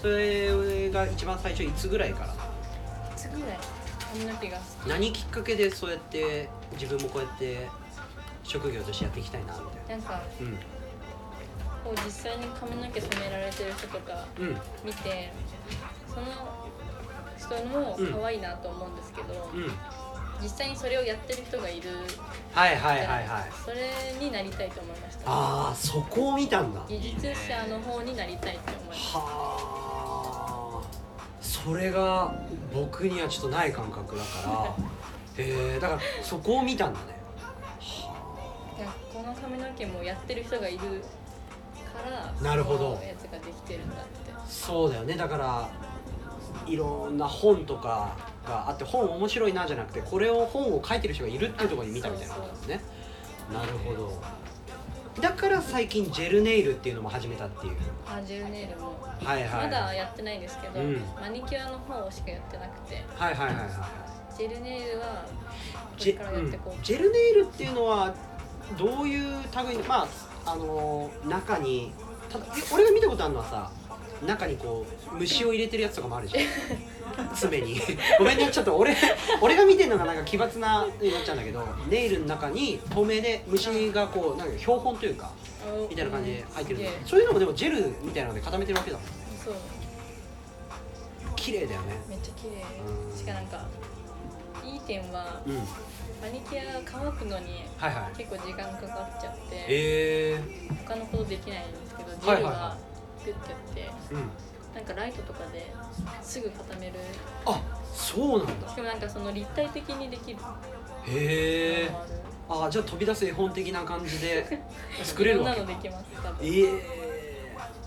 [0.00, 2.26] それが一番最初いつぐらいから？
[2.26, 2.36] い
[3.16, 3.58] つぐらい？
[4.12, 4.88] 髪の毛が好き。
[4.88, 7.68] 何きっかけでそうやって自分もこうやって
[8.42, 10.02] 職業としてやっていきたいなみたいな。
[10.02, 10.18] んかな
[11.84, 14.48] こう実際に髪の毛染められてる人とかうん。
[14.48, 15.32] うん見て
[16.08, 16.26] その
[17.38, 19.72] 人も可愛いなと思うんですけど、うん
[20.42, 21.90] 実際にそれをやってる人がいる
[22.54, 23.50] はいはいはいはい。
[23.64, 25.22] それになりたいと思いました。
[25.26, 26.84] ああそこを見たんだ。
[26.88, 29.18] 技術者の方になりたいと思いました。
[29.18, 31.00] はあ。
[31.40, 32.34] それが
[32.72, 34.74] 僕にはちょっとない感覚だから。
[35.44, 37.06] へえだからそこを見たんだね。
[38.78, 43.00] いやこの髪の毛もやってる人がいるからなるほど。
[43.06, 44.32] やつができてるんだって。
[44.48, 45.14] そうだよね。
[45.14, 45.68] だから
[46.66, 48.16] いろんな本とか
[48.50, 52.80] があって本面白いなじゃなくてこれを本を書いてる人がいるっていうところに見たみたいなことですね。
[53.52, 54.22] なるほど。
[55.20, 57.76] だから最近ジェルネイルっていうのも始めたっていう。
[58.06, 59.00] あジェルネイルも。
[59.22, 59.64] はいはい。
[59.64, 61.02] まだやってないんですけど、うん。
[61.20, 63.04] マニキュアの方しかやってなくて。
[63.16, 64.10] はいはいはいはい
[64.40, 65.26] ジェルネイルは
[65.74, 68.14] こジェ,、れからやっていこう、うん、ジェルネイルっていうのは
[68.78, 70.08] どういう類のま
[70.46, 71.92] ああのー中に
[72.30, 73.70] ただえ俺が見たことあるのはさ
[74.26, 76.44] 中にこう虫を入れてるやつとかもあるじゃん
[77.34, 77.80] 爪に。
[78.18, 78.96] ごめんねちょっと俺
[79.40, 85.30] 俺が見てるのがなんか奇抜なになっちゃうんだけどネイルの中に透明で虫がこうなんか標本というか
[85.62, 89.06] あみたいな感じで入ってるそういうのもでもジェルみたいなので固めてるわけだもん
[89.44, 89.54] そう。
[91.36, 91.94] 綺麗だよね。
[92.08, 93.10] めっちゃ綺うん。
[93.10, 93.66] 麗しかなんか
[94.64, 95.54] いい点はうん。
[96.20, 98.16] マニキュア乾くのにはいはい。
[98.18, 100.40] 結構時間かかっちゃってえ
[100.86, 102.52] 他のことできないんですけどジェルはいはい。
[102.52, 102.76] はが
[103.24, 104.30] グッてやってー、うん
[104.74, 105.72] なんかライトとかで
[106.22, 106.92] すぐ固める。
[107.46, 107.60] あ
[107.92, 108.68] そうなんだ。
[108.68, 110.38] しかもなんかその立体的にできる。
[111.06, 111.90] へえ。
[112.48, 114.62] あじゃあ飛び出す絵本的な感じで
[115.02, 115.60] 作れるわけ。
[115.60, 116.46] なのできます多分。
[116.46, 117.00] ええ。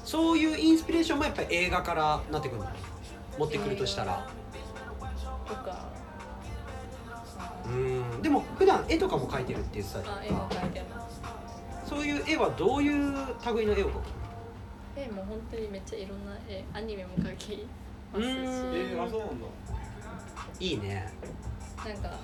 [0.03, 2.67] そういうインスピレーションもやっぱり映画からなってくるの？
[3.37, 4.27] 持ってくるとしたら。
[5.47, 5.85] とか。
[7.65, 8.21] うん。
[8.21, 10.17] でも普段絵とかも描いてるって言ってたじゃん。
[10.17, 11.21] あ絵も描いてます。
[11.89, 12.93] そういう絵はどういう
[13.45, 14.22] 類の絵を描く
[14.95, 17.65] 絵も本当にめっちゃいろんな絵アニメも描き
[18.13, 18.29] ますし。
[18.29, 19.47] えー、あそうなんだ。
[20.59, 21.11] いいね。
[21.85, 22.17] なんか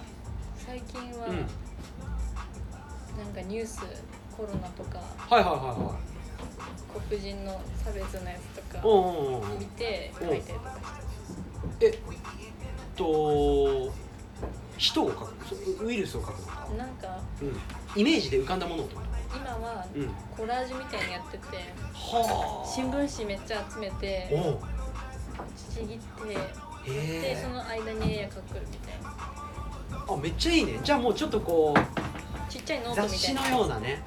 [0.56, 1.36] 最近は、うん。
[1.38, 3.82] なんかニュース
[4.36, 6.10] コロナとかはいはいはいはい。
[7.10, 8.82] 黒人の差別のやつとか
[9.60, 10.72] 見てうん描いたりとか
[11.72, 11.98] してえっ
[12.96, 13.92] と
[14.78, 15.56] 人を描く？
[15.78, 19.02] そウイルスを描くのか、なんかうん、イメージで浮かんだものってこ
[19.36, 20.10] 今はとうん。
[20.36, 21.46] コラージュみたいにやってて
[21.94, 22.68] はあ。
[22.68, 24.60] 新聞紙めっちゃ集めておう。
[25.74, 26.34] ちぎって
[26.92, 30.14] へでえその間に絵描くみたいな。
[30.14, 30.80] あめっちゃいいね。
[30.84, 34.04] じゃあもうちょっとこうちっちゃいノートみ雑誌のたいなようなね。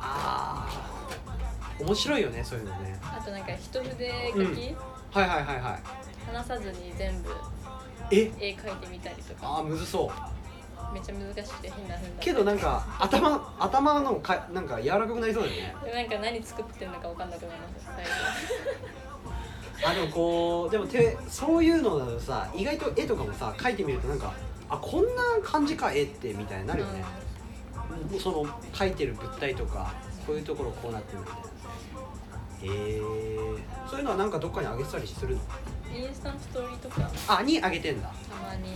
[0.00, 2.98] ああ面白いよねそういうのね。
[3.02, 4.40] あとなんか一筆書き、
[5.12, 5.82] はいはいはいはい。
[6.34, 7.30] 話さずに全部
[8.10, 8.32] え？
[8.40, 9.40] 絵描いてみたりとか。
[9.42, 10.10] あーむずそう
[10.92, 12.24] めっちゃ難しくて変な風になって。
[12.24, 15.76] けどなんか頭頭のかなんか柔らかくなりそうだよね。
[15.84, 18.10] でなんか何作ってるのか分かんなくなります最初
[19.90, 24.32] あでもこうでもてそういうのだとさ意外と絵とかもさ描いてみるとなんか
[24.68, 27.04] あこんな感じか絵ってみたいになるよね、
[28.10, 29.92] もうその描いてる物体とか
[30.26, 31.40] こういうところこうなってるみたいな。
[32.62, 33.00] へえ
[33.88, 35.40] そういうのはなんかどっかにあげてたりするの？
[35.94, 37.10] インスタのストーリーとか。
[37.28, 38.08] あにあげてんだ。
[38.08, 38.14] た
[38.46, 38.70] まに。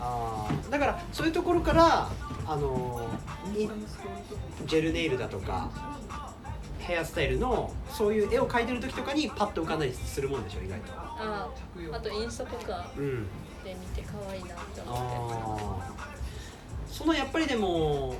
[0.00, 0.70] あー。
[0.70, 2.08] だからそういうところから
[2.46, 3.70] あのーい
[4.66, 5.70] ジェルネイルだとか
[6.78, 10.92] ヘアスタイルのそういう絵を描いてる時とかにパッと浮かんだりするもんでしょ意外と。
[10.96, 11.48] あ
[11.92, 13.26] あとインスタとかうん
[13.64, 15.92] で見て可愛いなって思っああ
[16.90, 18.16] そのやっぱりでも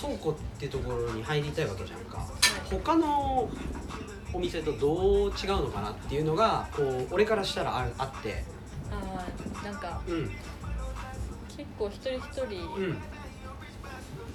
[0.00, 2.26] 倉庫ってところに入りたいわけじゃんか。
[2.70, 3.48] 他の
[4.34, 8.30] お店とどう違うのかなっていうのがこう俺からしたらああって。
[8.30, 8.44] て
[8.90, 9.24] あ
[9.62, 10.30] あなんかうん。
[11.56, 12.98] 結構一人一人うん。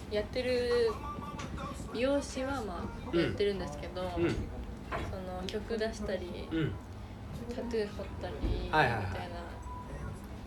[0.09, 0.91] やってる
[1.93, 3.19] 美容師はまあうん。
[3.19, 4.29] やってるんですけど、うん。
[5.11, 6.71] その曲出したりうん。
[7.53, 8.33] タトゥー彫ったり
[8.63, 9.01] みたはいいはい。
[9.01, 9.43] はいな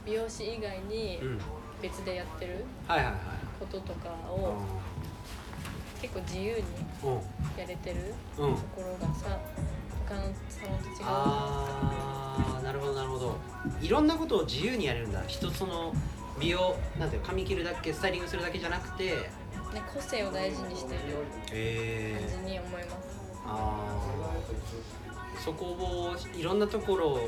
[0.06, 1.38] 美容師以外にうん。
[1.82, 3.16] 別でやってるはいはいはい。
[3.60, 4.82] こととかを
[6.02, 6.62] 結構自由に
[7.04, 7.12] うん。
[7.58, 8.54] やれてるうん。
[8.54, 9.38] ところがさ
[10.06, 13.36] 他のサロンと違うあーなるほどなるほど。
[13.80, 15.22] いろんなことを自由にやれるんだ。
[15.26, 15.94] 一つの
[16.40, 19.04] 美容なんていうの髪切るだけスタイリングするだけじゃなくて。
[19.72, 21.02] ね、個性を大事にしている
[21.50, 22.96] え感じに思います、
[23.46, 25.40] あー。
[25.42, 27.18] そこをいろんなところ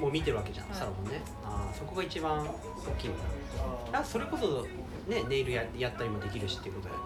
[0.00, 0.78] も見てるわけじゃん、はい。
[0.78, 1.20] サロンもね。
[1.44, 2.46] あーそこが一番大
[2.96, 3.22] きいのか
[3.92, 3.98] な。
[4.00, 4.62] あそれこそ
[5.10, 7.04] ねネイルややったりもできるしっていうことだよね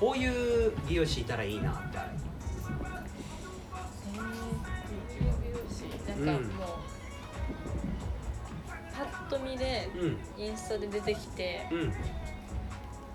[0.00, 2.10] こういう美容師いたらいいなってある。
[6.08, 6.68] えー、なんかもう、
[8.96, 10.42] パッと見でうん。
[10.42, 11.92] インスタで出てきてうんうん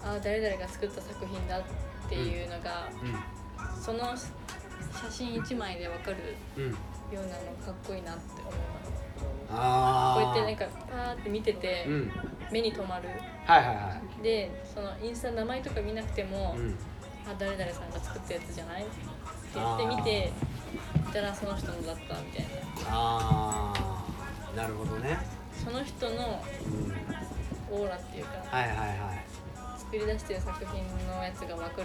[0.04, 1.64] ああ誰々が作った作品だっ
[2.08, 2.88] ていうのが、
[3.82, 4.30] その写
[5.12, 6.76] 真1枚でわかるうんよ
[7.14, 7.28] うなの
[7.66, 8.92] かっこいいなって思います
[9.50, 12.12] ああこうやってなんかパーって見てて、うん
[12.56, 13.10] 目に留まる。
[13.46, 14.24] はいはいはい。
[14.24, 16.76] でそのインスタの名前とか見なくても、うん。
[17.28, 18.84] あ誰々さんが作ったやつじゃない？
[18.84, 18.92] って
[19.56, 20.32] 言って見て
[21.10, 22.50] いたらその人のだったみたいな。
[22.92, 23.74] あ
[24.54, 25.18] あなるほどね。
[25.52, 26.44] その人の
[27.72, 27.78] うん。
[27.78, 29.26] オーラっていうかはいはいはい。
[29.78, 31.76] 作り出してる作品のやつが分かる。
[31.76, 31.84] かっ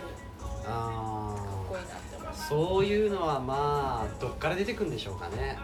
[0.66, 5.59] あこいいなって思いあますそういうのはまあどっから出てくるんでしょうかね。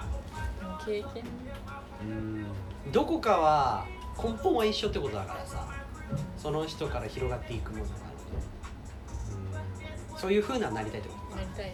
[0.85, 1.25] 経験？
[2.01, 2.47] うん。
[2.93, 3.87] どこかは
[4.23, 5.69] 根本は一緒ってことだからさ
[6.37, 8.17] その人から広がっていくものがある
[10.19, 11.73] そういう風ななりたいってことなりたい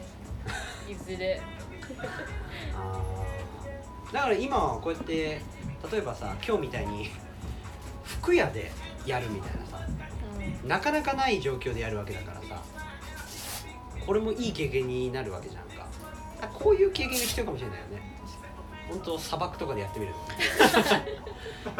[0.90, 1.40] いずれ。
[2.76, 4.12] あー。
[4.12, 5.40] だから今はこうやって
[5.90, 7.10] 例えばさ今日みたいに
[8.04, 8.72] 服屋で
[9.06, 9.86] やるみたいなさ
[10.62, 10.68] うん。
[10.68, 12.62] なかなかない状況でやるわけだからさ
[14.04, 15.86] これもいい経験になるわけじゃんか。
[16.40, 18.11] あこういう経験が必要かもしれないよね
[18.92, 20.12] 本当砂漠とかでやってみる。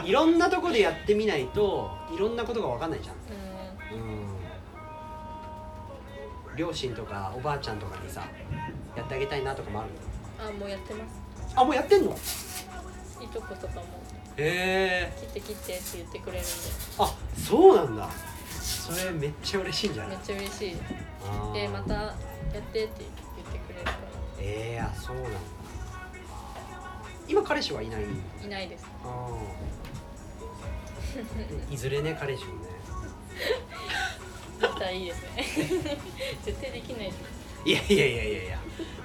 [0.04, 3.16] いろんなとこでやってみないといろんなことが分かんないじゃん。
[3.94, 4.36] うん。
[6.56, 8.22] 両親とかおばあちゃんとかにさ
[8.96, 9.90] やってあげたいなとかもある
[10.50, 11.22] うんあもうやってます。
[11.54, 12.12] あもうやってんの？
[12.12, 12.14] い
[13.28, 13.82] とことかも。
[14.36, 15.12] へえ。
[15.20, 16.46] 切って切ってって言ってくれるんで。
[16.98, 18.08] あそうなんだ。
[18.60, 20.16] それめっちゃ嬉しいんじゃない？
[20.16, 20.76] めっちゃ嬉しい。
[21.54, 22.14] でまたや
[22.58, 22.94] ってって言って
[23.58, 23.92] くれるか
[24.38, 25.30] ええあそうなんだ
[27.28, 28.02] 今彼氏はいない？
[28.02, 28.86] らいないです。
[29.04, 31.74] あー。
[31.74, 32.68] いずれね彼氏もね。
[34.60, 35.46] できたらいいですね。
[36.44, 37.16] 絶対できないです。
[37.64, 38.58] いやいやいやいやいや。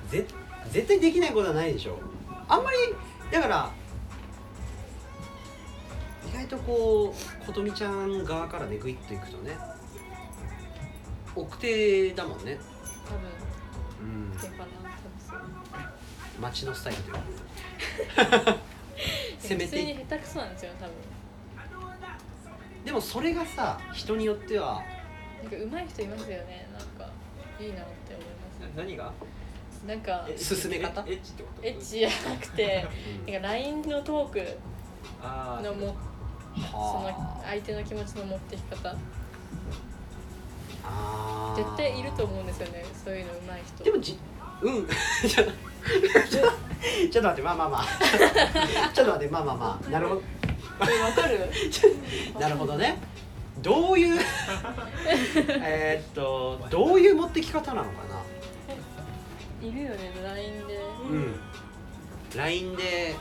[0.09, 0.25] ぜ
[0.71, 1.99] 絶対できないことはないでしょ。
[2.47, 2.77] あんまり
[3.31, 3.71] だから
[6.29, 9.57] 意外とこう琴美ちゃん側からねグイッといくとね
[11.35, 12.57] 奥手だもんね。
[13.05, 13.29] 多分。
[14.01, 14.03] う
[14.35, 14.37] ん。
[14.39, 14.65] 手かな
[15.27, 15.47] 多分
[16.41, 17.19] 街のスタイルというか
[18.15, 18.27] そう
[19.39, 20.93] せめ普通にて下手くそなんですよ多分。
[22.85, 24.81] でもそれがさ人によっては
[25.43, 27.11] なんか上手い人いますよねなんか。
[27.59, 29.11] いいなって思いま何が？
[29.71, 31.01] すなんかえ進め方？
[31.01, 31.67] エッチってこと？
[31.67, 32.85] エッチじゃなくて
[33.27, 33.33] うん。
[33.33, 34.57] なんか LINE のトーク
[35.21, 35.95] あのも
[36.55, 38.95] そのは相手の気持ちの持ってき方。
[40.83, 41.57] あー。
[41.57, 43.83] 絶対いると思うんですよねそういうの上手い人。
[43.83, 44.19] でもじ
[44.61, 44.87] うん。
[45.27, 45.51] ちょっと
[46.29, 47.85] ちょっと待ってまあまあまあ。
[48.93, 49.89] ちょっと待ってまあまあまあ。
[49.89, 50.21] なるほど。
[50.89, 51.39] えわかる？
[52.39, 52.97] なるほどね。
[53.61, 54.19] どういう
[55.63, 59.67] えーっとどういう持ってき方なのかな。
[59.67, 60.79] いるよね LINE で。
[61.09, 61.39] うん。
[62.35, 63.15] LINE で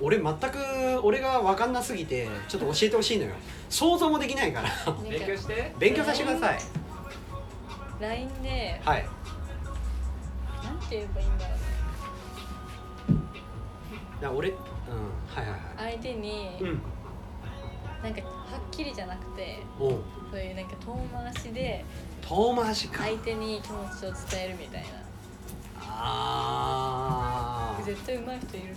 [0.00, 0.58] 俺全く
[1.04, 3.32] 俺が分かんなすぎてちょっと教えてほしいのよ。
[3.70, 4.68] 想像もできないから。
[4.68, 5.72] ー勉強して。
[5.78, 6.58] 勉強させてください。
[8.00, 9.06] LINE ではい
[10.92, 13.20] て言えばいいんだろうね。
[14.20, 14.50] だ俺？
[14.50, 14.60] うんは
[15.40, 16.82] いはいは相手にいうん。
[18.02, 18.26] なんかは
[18.58, 19.98] っきりじゃなくておう。
[20.30, 21.84] そういうなんか遠回しで
[22.20, 23.04] 遠回しか。
[23.04, 24.88] 相手に気持ちを伝えるみたいな。
[25.80, 27.84] あー。
[27.86, 28.76] 絶対上手い人いる。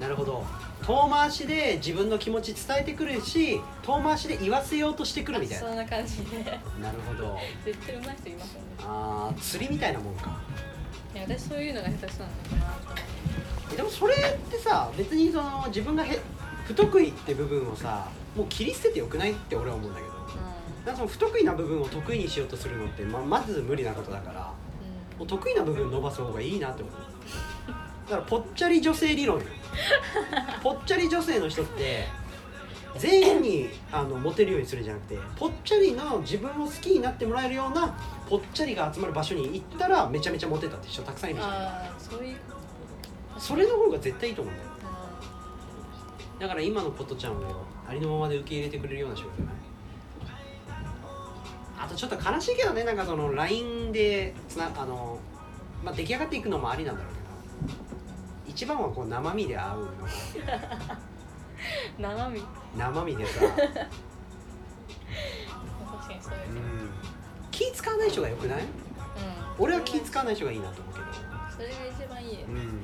[0.00, 0.44] なるほど。
[0.86, 5.68] 遠回しで自分の気持ち伝えてくるし遠回しで言わせようとしてくるみたいな。
[5.68, 6.44] そんな感じで。
[6.80, 7.38] なるほど。
[7.64, 8.66] 絶対上手い人いますよね。
[8.80, 10.40] あー釣りみたいなもんか
[11.14, 12.94] いや私そういうのが下手くそなのか
[13.70, 13.76] な。
[13.76, 16.18] でもそれってさ別にその自分がへ
[16.64, 20.12] 不得意って部分をさもう切り捨ててよくないって俺は思うんだけど。
[20.84, 24.52] なんかその不得意な部分を得意にしようとするのってままず無理なことだから
[25.12, 25.18] うん。
[25.18, 26.94] もう得意な部分伸ばす方がいいなって思う。
[28.10, 29.38] だからぽっちゃり女性理論。
[29.38, 29.44] よ
[30.62, 32.06] ぽっちゃり女性の人って
[32.98, 37.96] 全員にあのモテるようにするんじゃなくてぽっちゃりの自分を好きになってもらえるような
[38.32, 41.52] ぽっちゃりが集まる場所に行ったらめちゃめちゃモテたって人たくさんいるじゃん。
[41.52, 41.54] あ
[41.94, 42.36] あそういう
[43.36, 44.70] それの方が絶対いいと思うんだよ。
[44.84, 47.36] あだから今のことちゃんを
[47.86, 49.54] ありのままで受け入れてくれるような仕事じゃない。
[51.78, 55.18] あとちょっと悲しいけどねなんかその LINE でつなあの、
[55.84, 57.26] まあ、出来上がっていくのもありなんだろうけど。
[58.48, 59.90] 一番はこう生身で会うの
[62.16, 62.42] 生身？
[62.78, 63.52] 生身でさ、 確
[66.08, 66.90] かにそういううのん、
[67.52, 68.62] 気使わない人がよくない？
[68.62, 68.66] うん。
[69.58, 71.06] 俺は気使わない人がいいなと思うけど。
[71.54, 72.82] それが一番いいうん。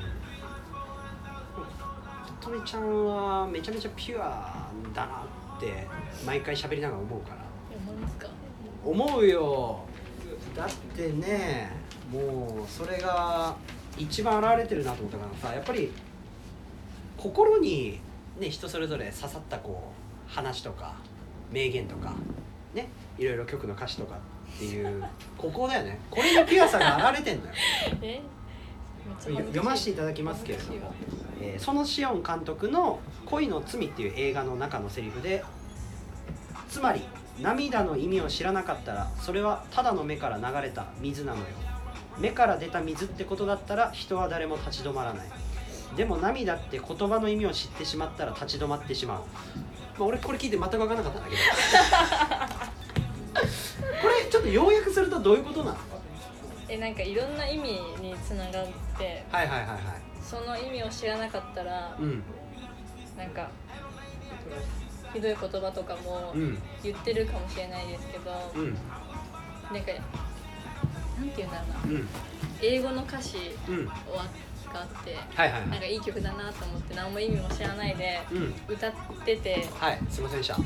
[2.40, 5.24] とめちゃんはめちゃめちゃピュアだな
[5.56, 5.86] って
[6.24, 7.36] 毎回喋りながら思うから。
[7.74, 8.28] 思いますか？
[8.84, 9.80] 思うよ。
[10.54, 11.72] だってね
[12.12, 13.56] もうそれが
[13.96, 15.90] 一番現れてるなと思ったからさやっぱり
[17.16, 18.00] 心に
[18.38, 19.92] ね人それぞれ刺さったこ
[20.28, 20.94] う話とか
[21.52, 22.14] 名言とか
[22.74, 24.18] ねいろいろ曲の歌詞とか
[24.58, 25.04] っていう。
[25.38, 26.00] ここだよね。
[26.10, 27.52] これにピュアさが現れてんのよ。
[28.02, 28.20] え？
[29.20, 30.92] 読ませていただきますけれども。
[31.40, 35.44] えー、園シオン監督の「恋の罪」っていう映画の中のセリフで
[36.68, 37.00] つまり
[37.40, 41.44] 涙の意味を知らなかったらそれはただの目から流れた水なのよ。
[42.18, 45.26] 目から出た水ってことだったら人は誰も立ち止まらない。
[45.96, 49.24] でも涙って言葉の意味を知ってしまったら立ち止まってしまう、ま
[50.00, 51.42] あ、俺これ聞いて全く分からなかったんだけど。
[51.42, 52.44] こ
[54.48, 55.78] れ要約するとどういうことなの？
[56.68, 58.66] えなんかいろんな意味につながっ
[58.98, 59.80] てはいはいはいはい。
[60.22, 62.22] その意味を知らなかったらうん。
[63.16, 63.48] なんか
[65.14, 66.58] ひどい言葉とかもうん。
[66.82, 68.74] 言ってるかもしれないですけど、うん。
[68.74, 69.92] なんか
[71.18, 71.98] なんて言うんだろうな。
[72.00, 72.08] うん。
[72.60, 73.86] 英語の歌詞うん。
[73.86, 73.92] が
[74.74, 75.70] あってはいはいはい。
[75.70, 78.54] なんかいい曲だなと思って何も意味も知らないでうん。
[78.68, 78.92] 歌っ
[79.24, 80.56] ててはいすいませんでした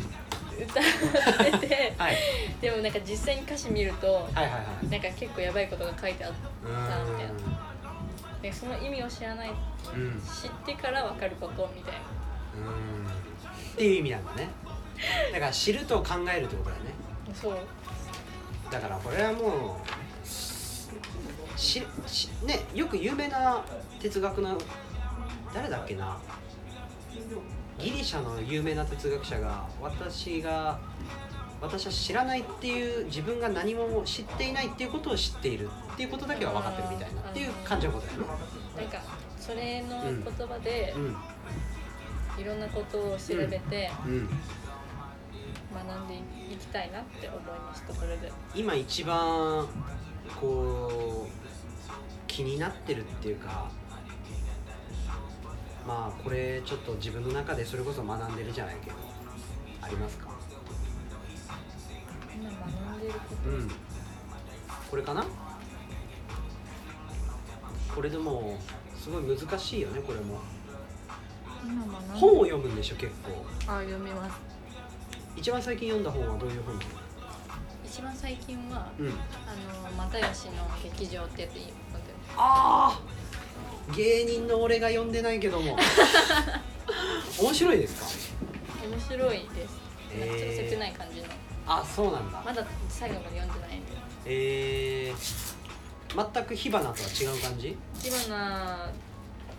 [0.60, 2.16] 歌ってて はい。
[2.60, 4.88] でもなんか実際に歌詞見るとはいはいはい。
[4.88, 7.32] なんか結構やばいことが書いてあっうたみたいな。
[7.32, 10.20] ーでその意味を知らないんうん。
[10.20, 12.00] 知ってから分かることみたいな。
[12.68, 13.06] うん。
[13.06, 14.48] っていう意味なんだね。
[15.32, 16.90] だから知ると考えるってことだよね。
[17.34, 17.56] そう。
[18.70, 20.28] だからこれはもう
[21.58, 23.62] ししねよく有名な
[24.00, 24.58] 哲学の
[25.54, 26.18] 誰だっけな
[27.82, 30.78] ギリシャの有名な哲学者が私が
[31.60, 38.26] 私は知らないっていう自分が何も知っていないっていうことを知っているっていうことだけは分かってるみたいなっていう感じのことだよね
[38.76, 38.98] なんか
[39.38, 41.16] それの言葉でうん
[42.38, 44.28] いろんなことを調べてうん。
[45.72, 46.14] 学んで
[46.52, 48.30] いきたいなって思いましたそれで。
[48.54, 49.66] 今一番
[50.38, 51.30] こう
[52.26, 53.70] 気になってるっていうか
[55.86, 58.96] まあこれちょっと自分の中でそれこそ学んでるじゃないけど
[59.80, 60.28] ありますか？
[62.34, 63.70] 今学んでいるこうん。
[64.90, 65.24] これかな？
[67.94, 68.58] これでも
[68.96, 70.40] すごい難しいよねこれも。
[72.14, 73.44] 本を読むんでしょ結構。
[73.72, 74.40] あ読みます。
[75.36, 76.78] 一番最近読んだ本はどういう本？
[77.84, 79.08] 一番最近はうん。
[79.08, 79.10] あ
[79.90, 81.74] の又吉の劇場ってやついいので。
[82.36, 83.00] ああ
[83.96, 85.76] 芸人の俺が読んでないけども。
[87.40, 88.06] 面白いですか？
[88.86, 89.74] 面白いです。
[90.14, 91.26] えんかちょっと切ない感じの。
[91.66, 92.42] あそうなんだ。
[92.44, 93.92] まだ最後まで読んでないんで。
[94.24, 97.76] えー、全く火花とは違う感じ？
[98.00, 98.90] 火花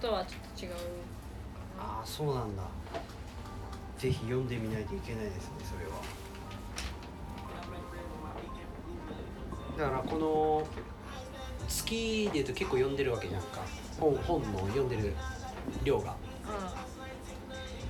[0.01, 0.71] とはちょっと違う。
[1.79, 2.63] ああそうなんだ。
[3.97, 5.91] ぜひ読んでみないといけないですねそれは。
[9.77, 10.67] だからこの
[11.67, 13.61] 月でいうと結構読んでるわけじゃんか
[13.99, 15.13] 本本の読んでる
[15.83, 16.15] 量が。
[16.45, 16.85] あ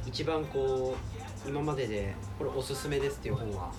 [0.05, 0.95] 一番こ
[1.45, 3.71] う今まででこれおすすめですっていう本は？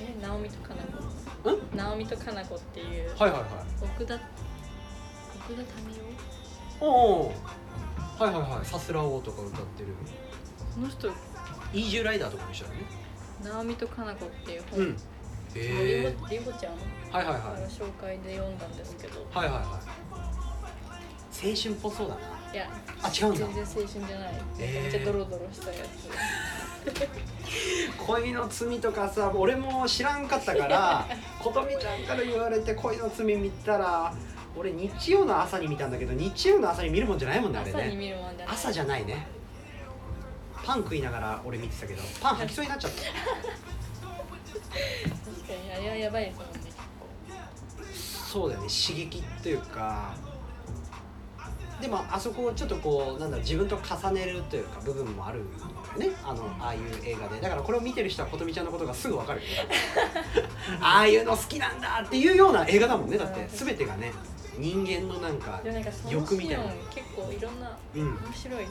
[0.00, 0.82] え直美とかな
[1.44, 1.76] 子ん？
[1.76, 3.10] 直美とかな子っていう。
[3.18, 3.50] はいはいはい。
[3.82, 5.66] 奥田奥田民
[6.80, 8.66] おおはいはいはい。
[8.66, 9.88] さすらおとか歌ってる。
[10.74, 12.76] 生この人イージューライダーとかも一緒だね。
[13.44, 14.96] 直美とかな子っていう本、うん。
[15.54, 16.72] りへほりほちゃん？
[16.74, 17.70] えはいはいはい。
[17.70, 19.26] 紹介で読んだんですけど。
[19.32, 19.64] はいはいはい。
[21.48, 22.20] 青春っぽそうだな。
[22.52, 22.70] いや
[23.02, 23.46] あ違うんだ。
[23.46, 24.34] 全然青春じゃない。
[24.58, 24.82] えー。
[24.82, 26.08] めっちゃドロドロしたやつ。
[28.06, 31.06] 恋の罪とかさ俺も知らんかったから
[31.42, 34.14] 琴美ちゃんから言われて恋の罪見たら
[34.56, 38.54] 俺日曜の朝に見たんだけど日曜の朝に見るもんじゃないもんねあれ朝にね見るもんじゃない。
[38.54, 39.26] 朝じゃないね。
[40.64, 43.02] パン食いながら俺見てたけどパン吐きそうになっちゃった。
[43.02, 43.12] 確
[45.48, 46.65] かにあれはやばいですもんね
[48.36, 48.66] そうだよね。
[48.68, 50.14] 刺激というか
[51.80, 56.16] でもあそこをちょっとこうなんだ自分と重ねるというか部分もあるんだよね。
[56.22, 57.40] あのああいう映画で。
[57.40, 59.46] だからこれを見てる人は琴美ちゃんのことがすぐ分かるよ
[60.82, 63.48] ああいうの好きなんだっていうような映画だもんねだって。
[63.50, 64.12] 全てがね
[64.58, 66.64] 人間のなんかでもなんかそのシ欲みたいな。
[66.90, 68.02] 結構いろんなうん。
[68.02, 68.66] 面白い。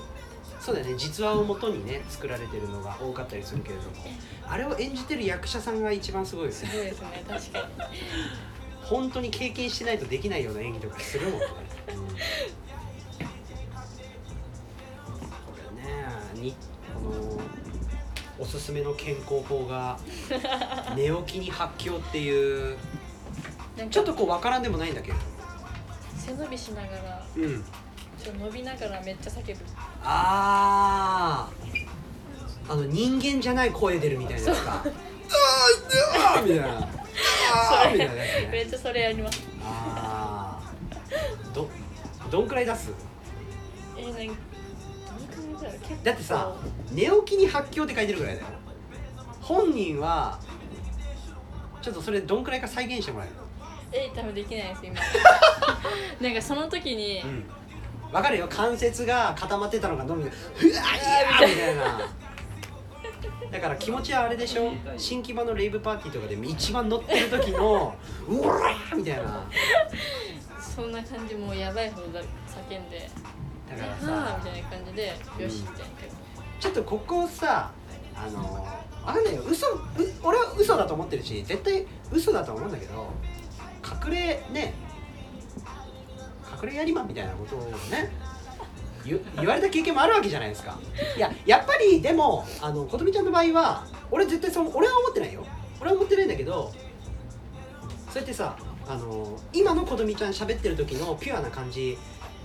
[0.60, 0.96] そうだよね。
[0.96, 3.96] 実話をもとにね作られてるのが多かったりするけれども。
[4.48, 6.56] あれを演じてる役者さんが一番すごいよね。
[6.56, 7.24] すごいですね。
[7.28, 7.66] 確かに
[8.86, 11.46] 本当に経験してないとできないような演技とかするもんね、
[15.46, 16.56] これねに
[16.94, 17.42] この
[18.38, 20.00] おすすめの健康法が
[20.96, 22.78] 寝起きに発狂っていう
[23.90, 25.20] ちょっとこう分からんでもないんだけれど。
[25.20, 25.26] も
[26.18, 27.64] 背伸びしながらうん。
[28.18, 29.62] ちょっと伸びながらめっちゃ叫ぶ。
[30.04, 31.76] あー。
[32.68, 34.92] あの人間じゃない声出るみたいなやつか「あー
[36.38, 36.88] あーみたいな
[37.54, 39.42] 「あーみたいなやつねめっちゃそれやります。
[39.64, 40.74] ああ
[41.54, 41.70] ど
[42.30, 42.92] どんくらい出す？
[43.98, 44.42] えー、なんか
[45.38, 45.78] どのくらいだろ。
[45.78, 46.04] う結構。
[46.04, 46.56] だってさ
[46.92, 48.48] 寝起きに発狂って書いてるぐらいだよ。
[49.42, 50.40] 本人は
[51.82, 53.36] ちょっとそれどんくらいか再現してもらえる
[53.92, 55.00] えー、多分できないです今。
[56.20, 57.44] なんかその時に、うん。
[58.12, 58.48] わかるよ。
[58.50, 62.00] 関節が固まってたのがどんどん「うわー!」みたいな
[63.56, 64.74] だから気持ちはあれでしょ？
[64.98, 67.96] 新木場のレイブパーティーとかで一番乗ってる時の
[68.28, 69.46] 「うわー!」みたいな。
[70.60, 73.10] そんな感じもうやばいほどだ叫んで
[73.70, 75.08] だからはあさみたいな感じで、
[75.40, 75.86] よしみたいな
[76.60, 77.72] ちょっとここさ
[78.14, 78.68] あの
[79.06, 79.80] あかんないよ嘘う
[80.22, 83.08] 俺は嘘だと思ってるし絶対嘘だと思うんだけど
[84.06, 84.74] 隠れね
[86.62, 88.12] 隠れやりまんみたいなことをね
[89.06, 90.78] 言言われた経験もあるわけじゃないですか。
[91.16, 95.46] いややっぱりでもあの琴美ちゃんの場合は俺絶対そう俺は思ってないよ。
[95.80, 96.72] 俺は思ってないんだけど
[98.10, 101.98] そうやってさあの今の子どみちゃん喋ってる時のピュアな感じ。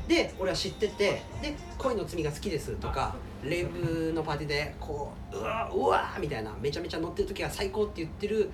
[0.08, 8.50] で俺は知っててで恋の罪が好きですとかレイブのパーティーでこううわうわみたいなめちゃめちゃ乗ってる時が最高って言ってる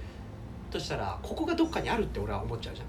[0.71, 2.87] としたらここがどっかにあるって俺は思っちゃうじゃん。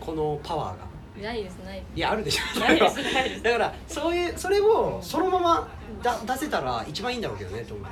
[0.00, 0.84] このパワーが
[1.22, 2.60] ないですないいやあるでしょ。
[2.60, 3.42] ないです ないです。
[3.42, 5.68] だからそういうそれをそのまま
[6.02, 7.86] だ出せたら一番いいんだろうけどねと思う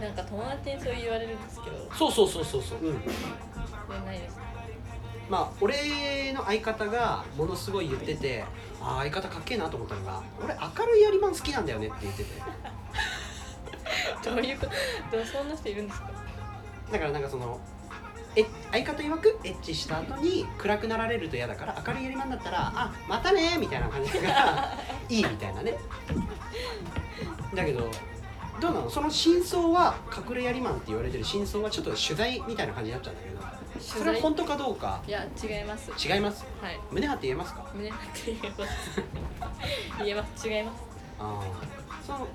[0.00, 1.76] ねなんか友達にそう言われるんですけど。
[1.94, 2.78] そうそうそうそうそう。
[2.78, 2.94] うん。
[4.06, 4.38] ないです。
[5.28, 8.44] まあ俺の相方がものすごい言ってて
[8.82, 12.30] ああ相方かっけえなと思ったのが俺明るいやりまん好きなんだよねって言ってて。
[14.24, 14.66] どういうこ
[15.10, 15.16] と？
[15.16, 16.10] どうそんな人いるんですか？
[16.92, 17.58] だからなんかその
[18.36, 24.72] え相方曰くエッチした後に暗くなられると嫌だから明るいやりまんだったらあまたねみたいな感じが
[25.08, 25.74] いいみたいなね。
[27.54, 27.88] だけど
[28.60, 28.90] どうなの？
[28.90, 29.96] その真相は
[30.28, 31.24] 隠れやりマンって言われてる。
[31.24, 33.34] 真相はちょっと取材みたいな感じになっちゃうんだけど
[33.80, 35.00] それは本当かどうか？
[35.06, 35.90] いや違います。
[36.08, 36.44] 違います？
[36.60, 36.78] はい。
[36.90, 37.66] 胸張って言えますか？
[37.74, 39.02] 胸張って言えます。
[40.04, 40.48] 言えます。
[40.48, 40.82] 違います。
[41.20, 41.40] あ
[41.90, 42.26] あその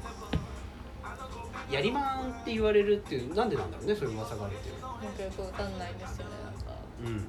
[1.69, 6.73] やりまんって言われるっていうなんでなんだろうねそういう噂があるっていうなんかよくわかんないですよねなんか。
[7.03, 7.27] うん。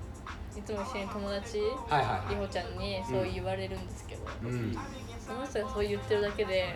[0.58, 4.48] いつも一緒に友達はいはいりほちゃんにそう言われるんですけど、うん。
[4.50, 4.76] うん
[5.26, 6.74] その人がそう言ってるだけで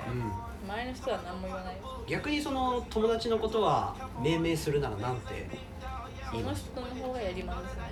[0.64, 1.76] 周りの人は何も言わない
[2.06, 5.48] 逆にその友達のことは命名するならなんて？
[6.30, 7.82] その人の方がやりまんですね。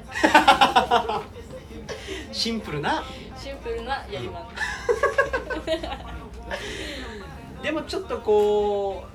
[2.32, 3.02] シンプルな？
[3.36, 4.48] シンプルなやりまん。
[7.62, 9.10] でもちょっとこう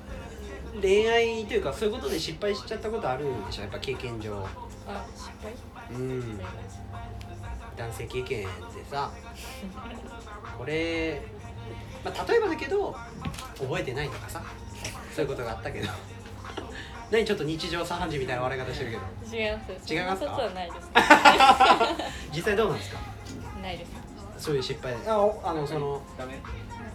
[0.80, 3.62] 恋愛というかそういうことで失敗しちゃったことあるんでしょ？
[3.62, 4.46] やっぱ経験上。
[4.86, 5.52] あ失敗？
[5.92, 6.40] うん。
[7.76, 8.48] 男性経験で
[8.90, 9.10] さ。
[10.58, 11.22] これ、
[12.04, 12.94] まあ、例えばだけど
[13.58, 14.42] 覚えてないとかさ。
[15.14, 15.88] そういうことがあったけど。
[17.10, 19.36] 何ちょっと日常茶飯事みたいな笑い方してるけど。
[19.36, 20.26] 違います違いますか？
[20.26, 20.90] そんなことはないです。
[22.36, 22.98] 実際どうなんですか？
[23.62, 23.90] ないです。
[24.38, 26.38] そういう失敗あおあのそのダメ。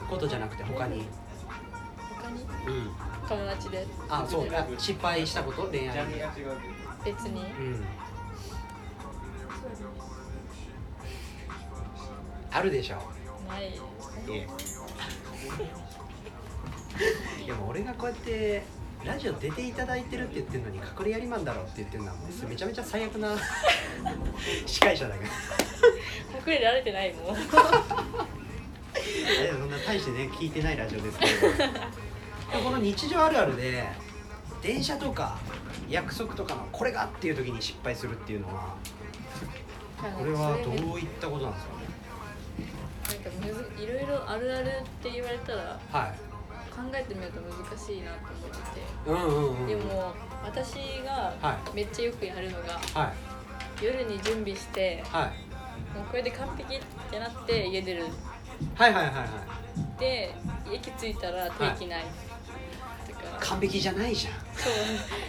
[0.10, 1.06] ことじゃなくて他に
[3.30, 3.86] 友達で。
[4.10, 4.48] あそう。
[4.54, 5.64] あ失敗したこと？
[5.68, 5.94] 恋ジ愛。
[5.94, 6.58] でャンルが違う
[7.06, 7.42] 別に。
[7.42, 7.84] うん。
[12.52, 12.98] あるでしょ。
[13.48, 13.70] ない。
[17.44, 17.56] いや。
[17.56, 18.64] もう俺がこうやって
[19.04, 23.36] ラジオ出ていただいてるって言ってるのに隠れやりマンだろって言ってるのはもうめちゃめちゃ最悪な
[24.66, 25.32] 司会者だけど。
[26.52, 27.36] 隠れられてないもん。
[27.36, 27.42] そ
[29.66, 31.32] んな大してね聞いてないラジオですけど。
[31.42, 32.03] で も
[32.62, 33.84] この日常あるあるで
[34.62, 35.38] 電車とか
[35.89, 38.76] 約束とかのこれがっていう時に失敗するっていうのは
[40.18, 41.84] これはどういったことなんですかね？
[43.08, 44.70] なんかむずいろいろあるあるっ
[45.01, 46.14] て言われたらはい。
[46.74, 48.82] 考えてみると難しいなと思ってて。
[49.06, 50.76] うんうんうんでも私
[51.06, 53.14] がはめっちゃよくやるのがは
[53.82, 53.84] い。
[53.86, 55.97] 夜に準備してはい。
[55.97, 56.80] もうこれで完璧っ
[57.12, 58.06] てなって家出る
[58.76, 60.34] はいはいはいはいで
[60.72, 62.14] 駅着いたら定期ない、とか
[63.39, 64.34] 完璧じゃないじゃん。
[64.55, 64.74] そう。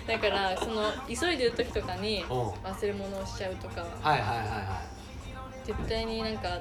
[0.06, 2.28] だからその急いでる時とかにうん。
[2.28, 3.88] 忘れ物をしちゃうとかは。
[3.88, 4.82] いはいはいは
[5.64, 6.60] 絶対になんか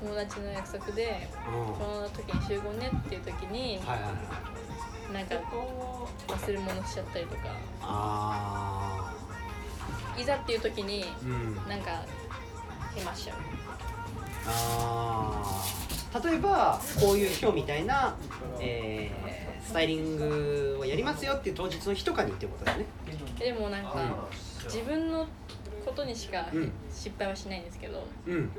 [0.00, 1.74] 友達の約束でいうん。
[1.74, 4.10] この時に集合ねっていう時にはいはいは
[5.10, 5.12] い。
[5.12, 5.34] なんか
[6.28, 7.42] 忘れ物しちゃったりとか。
[7.82, 9.14] あ
[10.16, 11.68] いざっていう時にーうん。
[11.68, 12.04] なんか
[12.94, 13.36] 手間しちゃう。
[14.46, 16.24] あー。
[16.30, 18.14] 例えばこういう今日みたいな、
[18.60, 22.84] えースタイリングをやりますよっていう当日の日とかにってことだよね。
[23.38, 24.28] でもなんか
[24.64, 25.26] 自分の
[25.84, 26.72] ことにしかうん。
[26.92, 28.50] 失敗はしないんですけどうん。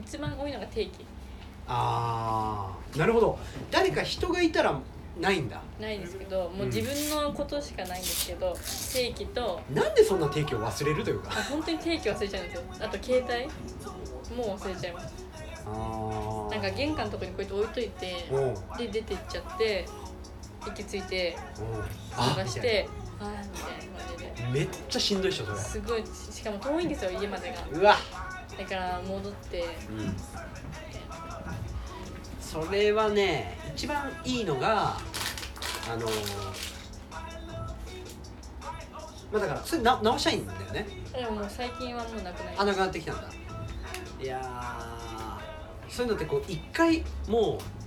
[0.00, 1.04] 一番多いのが定期。
[1.66, 3.38] ああなるほど。
[3.70, 4.78] 誰か人がいたら
[5.20, 5.60] ないんだ。
[5.80, 8.56] ないんですけどもう自分のことしかないんですけど
[8.92, 11.30] 定期となんでそんな定期を忘れるというか。
[11.32, 12.62] あ本当に定期忘れちゃうんですよ。
[12.80, 15.26] あと携帯もう忘れちゃいます。
[15.66, 16.50] あー。
[16.50, 18.24] なんか玄関のとこにこうやって置いといて
[18.78, 19.86] で出てっちゃって
[20.68, 21.36] 駅着いて
[22.16, 22.88] あ探して
[23.20, 25.58] あーみたいな感じでめっちゃしんどいっしょそれ。
[25.58, 27.56] すごいしかも遠いんですよ家までが。
[27.72, 27.96] うわ。
[28.58, 29.64] だから戻って。
[29.90, 30.16] うん。
[32.40, 34.96] それはね一番いいのが
[35.90, 36.06] あの
[39.30, 40.86] まあだからそれな直したいんだよね。
[41.12, 43.28] でももう最近はもうなくなりあなましくなってきたんだ。
[44.20, 47.77] いやーそういうのってこう一回もう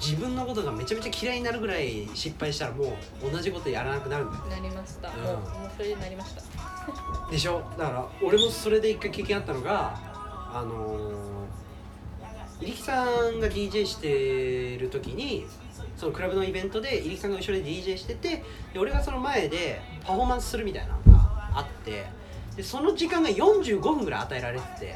[0.00, 5.22] 自分のことがめちゃめちゃ嫌いになるぐらい失敗したらもう同じことやらなくなるんだよたなりました、うん。
[5.22, 6.42] もうもうそれでなりました。
[7.30, 7.62] でしょ？
[7.78, 9.94] だから俺もそれで一回経験あったのが
[10.52, 15.46] あのー、入木さんが DJ してる時に
[15.96, 22.06] そのクラブのイベントで入木さんが後ろで DJ しててで俺がその前でパフォーマンスするみたいなのがあって
[22.56, 24.94] でその時間が45分ぐらい与えられてて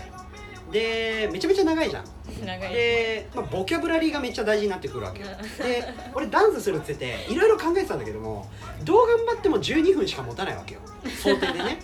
[0.70, 2.04] でめちゃめちゃ長いじゃん。
[2.44, 2.72] 長い。
[2.72, 5.26] で、まあ、ボキャブラリーがめっちゃ大事になってくるわけよ。
[5.58, 8.48] で俺ダンスするって言っていろいろ考えてたんだけども
[8.84, 10.80] どう頑張っても12分しか持たないわけよ。
[11.22, 11.78] 想定でね。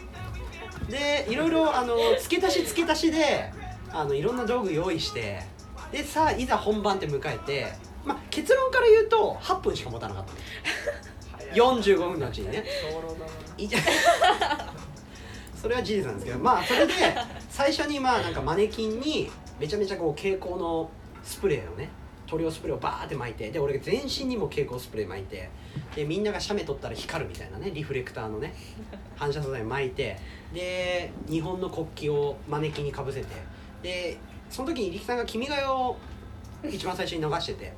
[0.89, 3.51] でいろいろあの付け足し付け足しで
[3.91, 5.43] あのいろんな道具用意して
[5.91, 7.73] でさあいざ本番って迎えて、
[8.05, 10.39] まあ、結論から言うと8分しか持たなかったの。
[11.55, 12.65] 45分のうちにね
[15.65, 16.93] それは事実なんですけどまあそれで
[17.49, 20.91] 最初にまあなんかマネキンにめちゃめちゃこう蛍光の
[21.23, 21.89] スプレーをね
[22.27, 25.49] 塗料スプレーをバーって巻いてで俺が全身にも蛍光スプレー巻いて
[25.97, 28.55] でみんなが写メ撮ったら光るみたいなねリフレクターのね
[29.17, 30.19] 反射素材巻いて
[30.53, 33.27] で日本の国旗をマネキンにかぶせて
[33.83, 34.19] で
[34.51, 35.97] その時に力さんが「君が代」を
[36.71, 37.73] 一番最初に流してて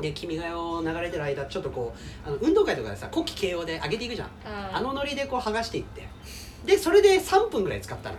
[0.00, 1.92] で「君が代」を流れてる間ちょっとこ
[2.24, 4.30] うあの運動会とかでさ国旗慶応で上げていくじゃん。
[4.72, 6.06] あのノリでこう剥がしていって
[6.70, 8.16] でそれで3分ぐらい使ったの。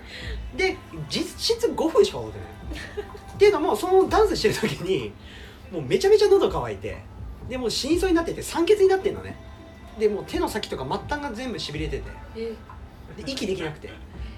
[0.57, 0.75] で
[1.09, 2.47] 実質5分しか踊ってない。
[3.33, 5.13] っていうのもそのダンスしてる時に
[5.71, 6.97] もうめちゃめちゃ喉乾いて
[7.47, 9.37] でもう死にそうになってて酸欠になってんのね。
[9.97, 12.03] でもう手の先とか末端が全部しびれてて。
[12.35, 12.53] え。
[13.23, 13.89] で息できなくて。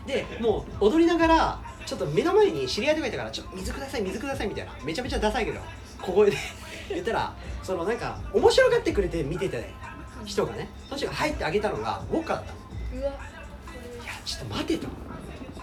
[0.05, 4.73] でもう踊りながらちょっと目の前に知り合いとかいたから「ちょっと水ください水ください」みたいな。
[4.83, 5.59] めちゃめちゃダサいけど
[5.99, 6.37] 小声で
[6.89, 7.33] 言ったら
[7.63, 9.57] そのなんか面白がってくれて見てた
[10.23, 12.63] 人がねその人が入ってあげたのがウォッカだったの
[14.25, 14.87] ちょっと待てと。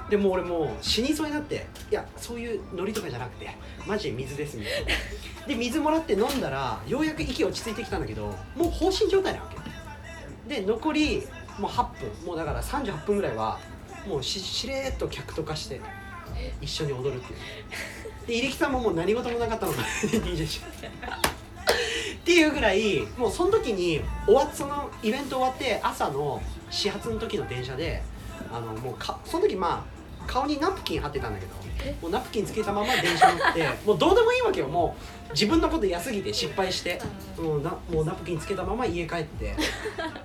[0.08, 1.66] でも俺もう死にそうになって。
[1.90, 3.50] いやそういうノリとかじゃなくて。
[3.86, 4.88] マジ水ですみたいな。
[5.46, 9.50] で水もらって飲んだらようやく息落ち着いてきたんだけどもう放心状態なわ
[10.46, 10.54] け。
[10.54, 11.26] で残り
[11.58, 13.58] もう8分もうだから38分ぐらいは
[14.06, 15.80] もうししれっと客とかして
[16.60, 17.38] 一緒に踊るっていう。
[18.26, 19.72] で入木さんももう何事もなかったの。
[19.72, 20.60] か DJ し
[22.20, 28.02] っていうぐらいもうその時に終わっそのイベント終わって朝の始発の時の電車で
[28.52, 31.46] あのもうかその時まあ顔にナプキン貼ってたんだけ
[31.84, 31.92] え？
[31.92, 34.68] どもうナプキンつけたまま電車乗って もうどうでもいいわけよ。
[34.68, 34.94] も
[35.28, 37.00] う自分のこと嫌すぎて失敗して
[37.38, 39.54] もうなもうナプキンつけたまま家帰って。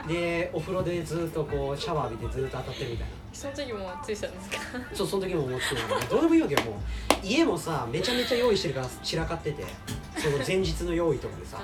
[0.08, 3.14] でお風呂でずっとこうシャワー浴びてずっと当たってるみたいな。
[3.34, 4.58] その時もついてたんですか？
[4.94, 6.10] そうその時も思ってたの。
[6.10, 6.74] どうでもいいわけよもう。
[7.26, 9.64] 家もさめちゃめちゃ用意してるから散らかってて
[10.18, 11.60] その前日の用意とかでさ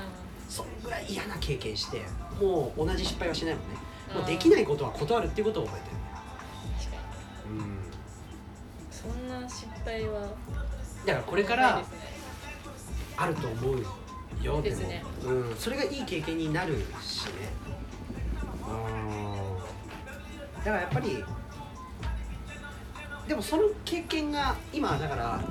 [0.50, 2.02] そんぐらい嫌な経験して
[2.40, 3.76] もう同じ失敗はしないもんね。
[4.16, 6.01] もうできないことは断るっていうことを覚えて確
[9.02, 10.22] そんな失敗は
[11.06, 11.82] だからこれから
[13.18, 13.84] あると思う
[14.44, 14.62] よ。
[14.62, 15.04] ですね。
[15.24, 17.32] も、うん、それがいい経験になるしね。
[18.68, 20.64] うん。
[20.64, 21.24] だからやっぱり
[23.28, 25.42] でもその経験が今だから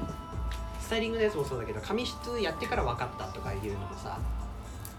[0.81, 4.19] スタイリングのやつもそうだけど髪質やってから分かったとかいうのもさ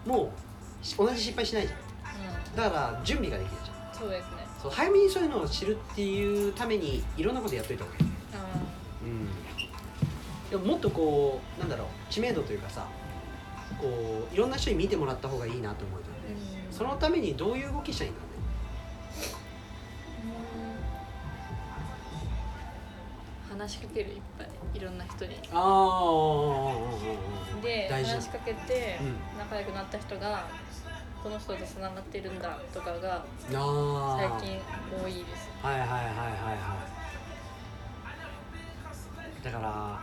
[0.05, 0.33] も
[0.81, 1.79] うし同じ失敗しないじゃん。
[1.79, 2.55] うん。
[2.55, 3.93] だから準備ができるじゃん。
[3.93, 4.47] そうですね。
[4.61, 8.10] そう早めにそういうのを知るっていうためにいろんなことやっといた方がいい
[10.51, 12.85] でももっとこうなんだろう知名度というかさ
[13.79, 16.01] こういろんな人に見てもらった方がいいなと思う
[16.71, 18.27] そのためにどういう動きしたらいいんだろ
[23.51, 23.59] うん。
[23.59, 25.35] 話しかけるいっぱいいろんな人に。
[25.51, 25.59] あ
[27.61, 29.15] あで大事話しかけてうん。
[29.37, 30.47] 仲良くなった人が
[31.21, 33.23] この人とつながってるんだとかがあ
[33.53, 34.59] あ最近
[35.03, 35.49] 多いです。
[35.61, 36.77] はいはいはいはいは
[39.39, 39.43] い。
[39.43, 40.01] だから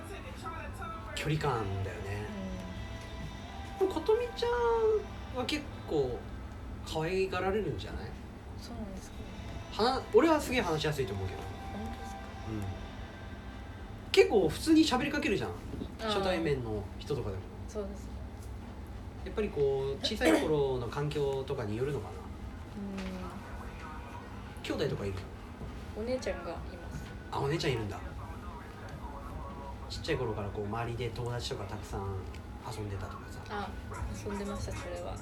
[1.19, 1.51] 距離感
[1.83, 2.27] だよね。
[3.81, 4.51] でもことみちゃん
[5.41, 6.17] は結構
[6.87, 8.03] 可愛がられるんじゃない？
[8.63, 9.17] そうなんですか
[9.73, 11.41] 話俺はすげえ話しやすいと思うけど、
[11.73, 12.21] 本当ですか？
[12.51, 12.63] うん、
[14.13, 15.51] 結構普通に喋りかけるじゃん。
[15.99, 17.43] 初対面の人とかでも。
[17.69, 18.07] そうです。
[19.25, 22.13] やっぱりこう小さい頃の環境とかによるのかな。
[24.63, 25.15] 兄弟とかいる
[25.97, 26.59] うんお姉ちゃんがいま
[26.97, 27.03] す。
[27.33, 27.99] あお姉ちゃんいるんだ
[29.89, 32.03] ちっちゃい頃からこう周りで友達とかたくさん
[32.71, 33.39] 遊んでたとかさ。
[33.51, 33.69] あ
[34.27, 35.15] 遊んでましたそれは。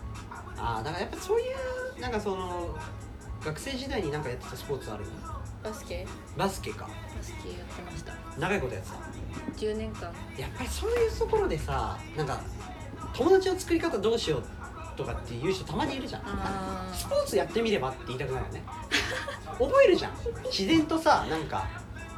[0.59, 1.45] ああだからやっぱそうい
[1.97, 2.77] うなんかその
[3.45, 5.05] 学生時代になんかやってたスポーツある
[5.63, 6.07] バスケ？
[6.37, 6.87] バスケか。
[6.87, 8.13] バスケやってました。
[8.39, 8.97] 長いことやってた
[9.61, 10.03] ？10年間。
[10.39, 12.41] やっぱりそういうところでさなんか
[13.15, 14.43] 友達の作り方どうしよう
[14.97, 16.23] とかっていう人たまにいるじゃん。
[16.25, 18.63] あスポーツやってみればって言いたくなるよね。
[19.59, 20.13] 覚えるじゃん。
[20.47, 21.69] 自然とさなんか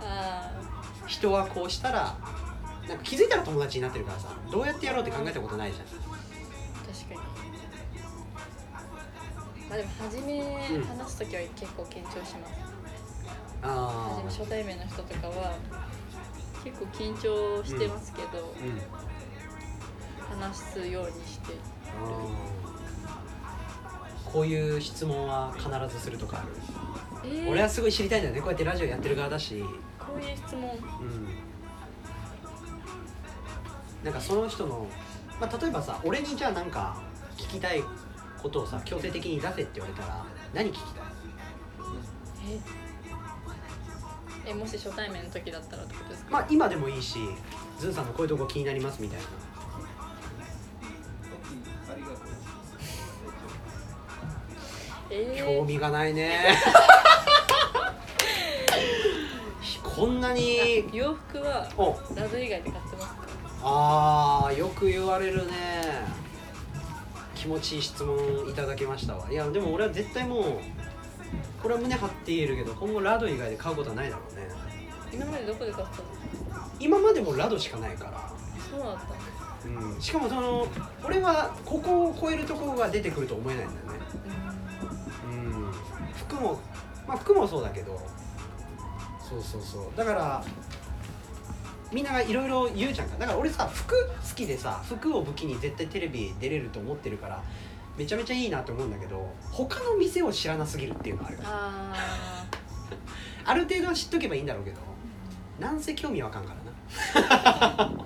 [0.00, 0.50] あ
[1.06, 2.16] 人はこうしたら
[2.88, 5.86] なんか気づいたら友達になってるからさどうやってやろうって考えたことないじゃん。
[5.86, 6.00] 確
[7.08, 7.20] かに。
[9.68, 10.40] まあでも初め
[10.72, 10.84] うん。
[10.84, 12.54] 話す時は結構緊張します、
[13.62, 15.58] あ初め初対面の人とかは
[16.64, 18.80] 結構緊張してますけど、うん。
[20.40, 21.52] 話すようにして
[24.24, 26.42] こういう質問は必ずするとかあ
[27.26, 27.30] る？
[27.30, 27.50] えー。
[27.50, 28.40] 俺はすごい知りたいんだよね。
[28.40, 29.62] こうやってラジオやってる側だし。
[29.98, 30.62] こういう質問。
[30.62, 31.28] うん
[34.04, 34.86] なんかその人の、
[35.40, 36.96] まあ、例えばさ俺にじゃあなんか
[37.36, 37.82] 聞きたい
[38.42, 40.24] ことをさ強制的に出せって言われたら
[40.54, 41.04] 何聞きたい？
[44.46, 44.50] え？
[44.50, 46.30] えもし初対面の時だったらってことですか？
[46.30, 47.18] まあ今でもいいし
[47.78, 49.24] ズンさんのこういうとこ気になりますみたいな。
[55.10, 56.54] え興ー、味がないね。
[59.82, 61.98] こんなに洋服はお。
[62.14, 62.87] ラド以外で買っ
[63.62, 65.52] あーよく言われるね。
[67.34, 68.16] 気持ちいい質問
[68.48, 69.30] いただきましたわ。
[69.30, 70.42] いやでも俺は絶対もう
[71.62, 74.48] これは胸張って言えるけど今後ラド以外で買うことはないだろうね。
[75.12, 76.04] 今までどこで買ったの？
[76.80, 78.30] 今までもラドしかないから。
[78.70, 79.18] そうだった
[79.66, 80.66] うん、しかもその
[81.04, 83.98] 俺はここを超えるところが出てくると思えないんだよね。
[85.26, 85.72] うん。
[86.14, 86.60] 服も
[87.06, 88.00] まあ服もそうだけど。
[89.20, 89.96] そうそうそう。
[89.96, 90.44] だから
[91.92, 93.16] みんながいろいろ言うじゃんか。
[93.18, 97.42] だから俺さ服好きでさ服を武器に絶対テレビ出れると思ってるから
[97.96, 102.44] めちゃめちゃいいなと思うんだけど他の店を知らなすぎるっていうのはあるよあ
[103.44, 104.80] ある程度は知っとけばいいんだろうけど
[105.58, 106.54] なんせ興味わかんか
[107.14, 107.86] らな。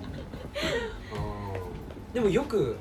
[2.09, 2.15] うん。
[2.15, 2.79] でもよく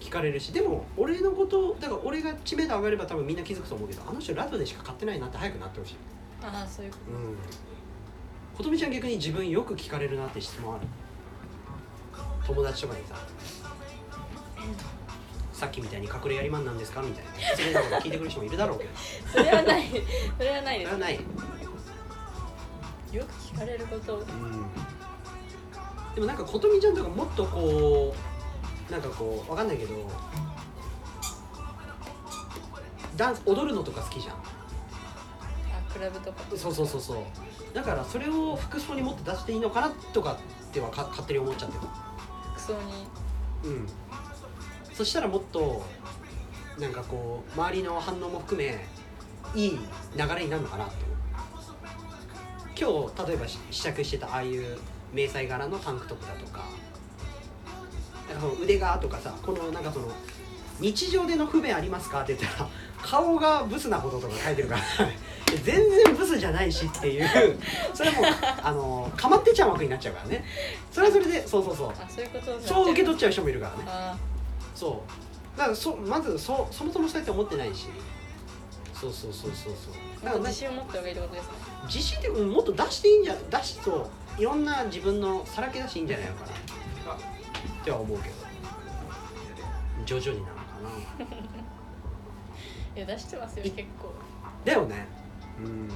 [0.00, 5.96] 聞かれるしでも俺のことだから俺が知名度上がれば多分みんな気づくと思うけどあの人ラドでしか買ってないなって早くなってほしい。
[6.42, 7.36] ーあーそういうこうん
[8.56, 10.86] 琴美ちゃん逆に自分よく聞かれるなって質問ある？
[12.46, 13.16] 友達とかにさ。
[15.52, 17.02] さっきみたいに隠れやりマンなんですか？
[17.02, 17.30] みたいな。
[17.56, 18.90] 失礼なこと聞いてくる人もいるだろうけど。
[18.90, 18.96] と
[19.32, 19.84] それはない。
[20.38, 20.90] それはないです。
[20.90, 21.20] それはない。
[23.12, 24.16] よく聞かれること。
[24.18, 24.24] うん。
[26.14, 28.14] でもなんか琴美ちゃんとかもっとこ
[28.88, 30.08] うなんかこうわかんないけど
[33.16, 34.36] ダンス踊るのとか好きじゃん
[36.10, 36.42] ブとか。
[36.56, 37.16] そうそうそうそう。
[37.74, 40.38] だからそれを服装にもっと出していいのかなとか
[40.68, 41.86] ってはか勝手に思っちゃってた
[42.54, 43.06] 服装に。
[43.64, 43.86] うん。
[44.92, 45.84] そしたらもっと
[46.78, 48.84] なんかこう周りの反応も含め
[49.54, 49.70] いい
[50.16, 50.92] 流れになるのかなと。
[52.76, 54.78] 今日例えばし試着してたああいう
[55.12, 56.64] 迷彩柄のタンクトップだとか。
[58.28, 60.10] なんかその腕がとかさこのなんかその
[60.80, 62.68] 日常での不便ありますかって言ったら
[63.02, 64.82] 顔がブスなこととか書いてるから
[65.64, 67.58] 全然ブスじゃないしっていう
[67.94, 68.24] それもう
[68.62, 70.44] あのかまってちゃう枠になっちゃうからね。
[70.90, 71.90] それはそれでそうそうそう。
[71.90, 73.84] あそういうことそう受け取っちちゃう人もいるからね。
[73.86, 74.16] あ
[74.74, 75.02] そ
[75.54, 75.58] う。
[75.58, 77.88] だからそまずそそもそもそうやって思ってないし。
[78.94, 80.24] そうそうそうそうそう。
[80.24, 81.52] だからなーもっと自信を持った方がいいってことですね。
[81.86, 84.40] 自信ってうんもっと出していいんじゃ出しそう。
[84.40, 86.52] いろんな自分のさらけ出していいんじゃないのかな。
[86.52, 86.56] っ
[87.84, 88.34] ては思うけど。
[90.04, 91.24] 徐々になのかな。
[92.96, 94.12] いや出してますよ結構。
[94.64, 95.23] だよね
[95.58, 95.88] うん。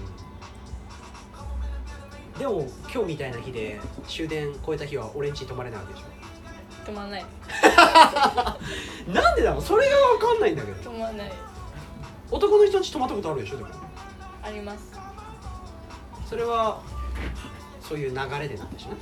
[2.39, 6.03] でも今日みたいな日で終電超えた日は俺ん家に泊まれないわけでし
[6.87, 7.23] 止まんない。
[7.23, 7.27] ょ
[9.13, 9.63] なんでだろう？
[9.63, 10.91] それが分かんないんだけど。
[10.91, 11.33] 止まんない。
[12.31, 13.57] 男の人ん家泊まったことあるでしょ？
[13.59, 13.71] でも。
[14.43, 14.93] あります。
[16.29, 16.81] それは
[17.83, 19.01] そういう流れでなんでしょうね。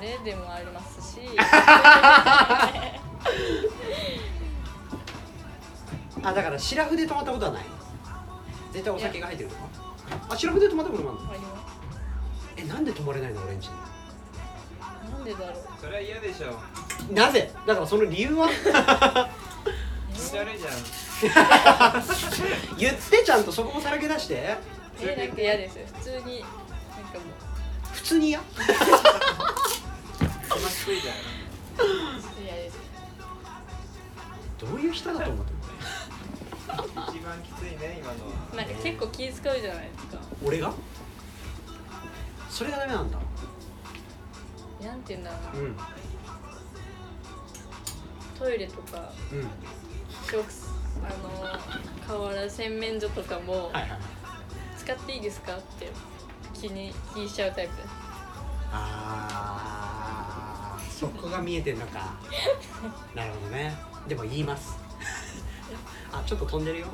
[0.00, 1.20] 流れでもありますし。
[6.22, 7.64] あだからシラフで泊まったことはない
[8.74, 9.62] 絶対お酒が入ってるとか。
[10.28, 11.30] あシラフで泊まったこともあるの？
[11.30, 11.46] ありま
[12.56, 13.40] えなんで泊まれないの？
[13.42, 13.62] 俺ん家に。
[13.62, 13.70] す
[15.12, 15.54] なんでだろう。
[15.80, 16.60] それは嫌でしょ。
[17.12, 17.52] なぜ？
[17.66, 18.48] だからその理由は？
[20.12, 20.72] 気持ち悪いじゃん
[22.76, 24.34] 言ってちゃんとそこもさらけ出して。
[24.34, 24.58] え
[25.00, 25.78] えなんか嫌です。
[25.94, 27.24] 普通になんかも
[27.92, 28.42] 普通にいじゃん。
[28.42, 28.46] う
[32.44, 32.78] 嫌です。
[34.58, 35.53] どういう人だと思ってる？
[36.64, 38.36] 一番きついね今のは。
[38.56, 40.18] なんか結構気使うじゃないですか。
[40.44, 40.72] 俺が？
[42.48, 43.18] それがダメなんだ。
[44.82, 45.60] なんて言うんだろうな。
[45.60, 45.76] うん。
[48.38, 49.48] トイレとかうん。
[50.26, 50.44] 食
[51.02, 51.28] あの
[52.18, 53.98] 河原洗面所とかもはいはい。
[54.78, 55.90] 使っていいですかって
[56.52, 57.76] 気に気にしちゃうタイプ。
[57.76, 57.88] です
[58.72, 62.14] あーそこが見えてんのか。
[63.14, 63.74] なるほどね。
[64.08, 64.76] でも言います
[66.20, 66.86] あちょっと飛んでるよ。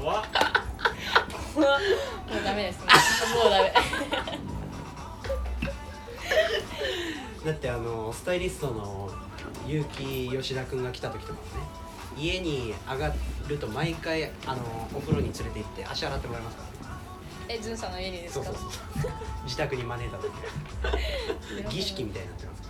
[0.00, 0.24] 怖っ。
[1.56, 2.78] もうダメです。
[2.80, 2.84] ね
[3.42, 3.72] もうダメ。
[7.44, 9.10] だってあのスタイリストの
[9.66, 11.46] 結城吉田君が来た時とかもね
[12.18, 13.12] 家に上が
[13.48, 14.62] ると毎回あの
[14.94, 16.96] お風呂に連れて行って足洗ってもらいますからね。
[17.48, 18.44] えずんさんの家にですか？
[18.44, 18.70] そうそう
[19.02, 19.12] そう。
[19.44, 20.30] 自宅に招いた時。
[21.70, 22.62] 儀式みたいになってます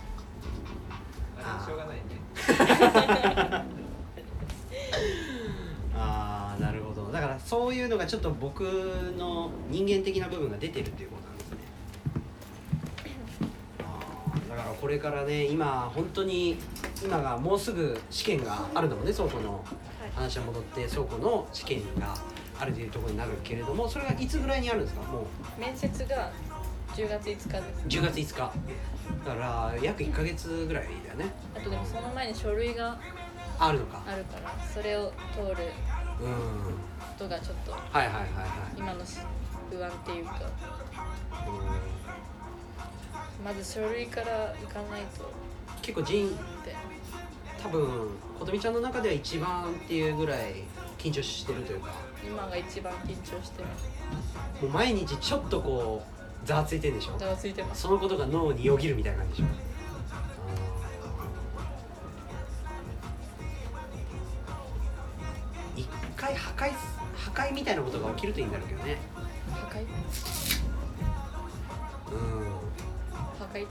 [1.43, 3.71] あれしょうがないね
[5.95, 7.11] ああなるほど。
[7.11, 8.61] だからそういうのがちょっと僕
[9.17, 11.57] の人間的な部分が出てるっていうことなんですね。
[13.79, 16.57] あーだからこれからね今本当に
[17.03, 19.63] 今がもうすぐ試験があるのもね倉庫の
[20.15, 22.15] 話は戻って倉庫の試験が
[22.59, 25.01] あるというところになるけれどもそれがいつぐらいにあるんですか？
[25.03, 25.59] もう。
[25.59, 26.31] 面接が
[26.95, 27.53] 10月5日です
[27.87, 28.35] 10月5日。
[29.25, 31.25] だから約1か月ぐらいだよね。
[31.55, 32.97] あとでもその前に書類が
[33.63, 34.01] あるのか。
[34.07, 35.71] あるからそれを通る
[36.21, 36.37] うんこ
[37.17, 38.25] とがちょっとはいはいはいはい。
[38.77, 39.19] 今のし
[39.69, 40.33] 不安っていうか。
[41.47, 41.49] う
[43.41, 43.45] ん。
[43.45, 45.31] まず書類から行かないと。
[45.81, 46.75] 結構人って
[47.61, 48.09] 多分
[48.39, 50.63] 琴美ちゃんの中では一番っていうぐらい
[50.97, 51.89] 緊張してるというか。
[52.23, 53.89] 今が一番緊張してます
[54.63, 56.03] もう毎日ちょっとこ
[56.43, 57.17] うざわついてるんでしょ？
[57.17, 57.81] ざわついてます。
[57.81, 59.70] そのことが脳によぎるみたいな感じでしょ？
[66.61, 66.73] 破壊
[67.15, 68.97] 破壊みたいなことが起きるといいんだろうけどね。
[69.51, 69.79] 破壊？
[72.11, 72.43] うん。
[73.39, 73.65] 破壊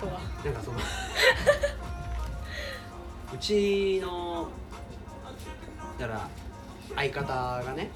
[0.00, 0.20] とは？
[0.42, 0.78] なんかその
[3.34, 4.48] うちの
[5.98, 6.28] だから
[6.96, 7.90] 相方がね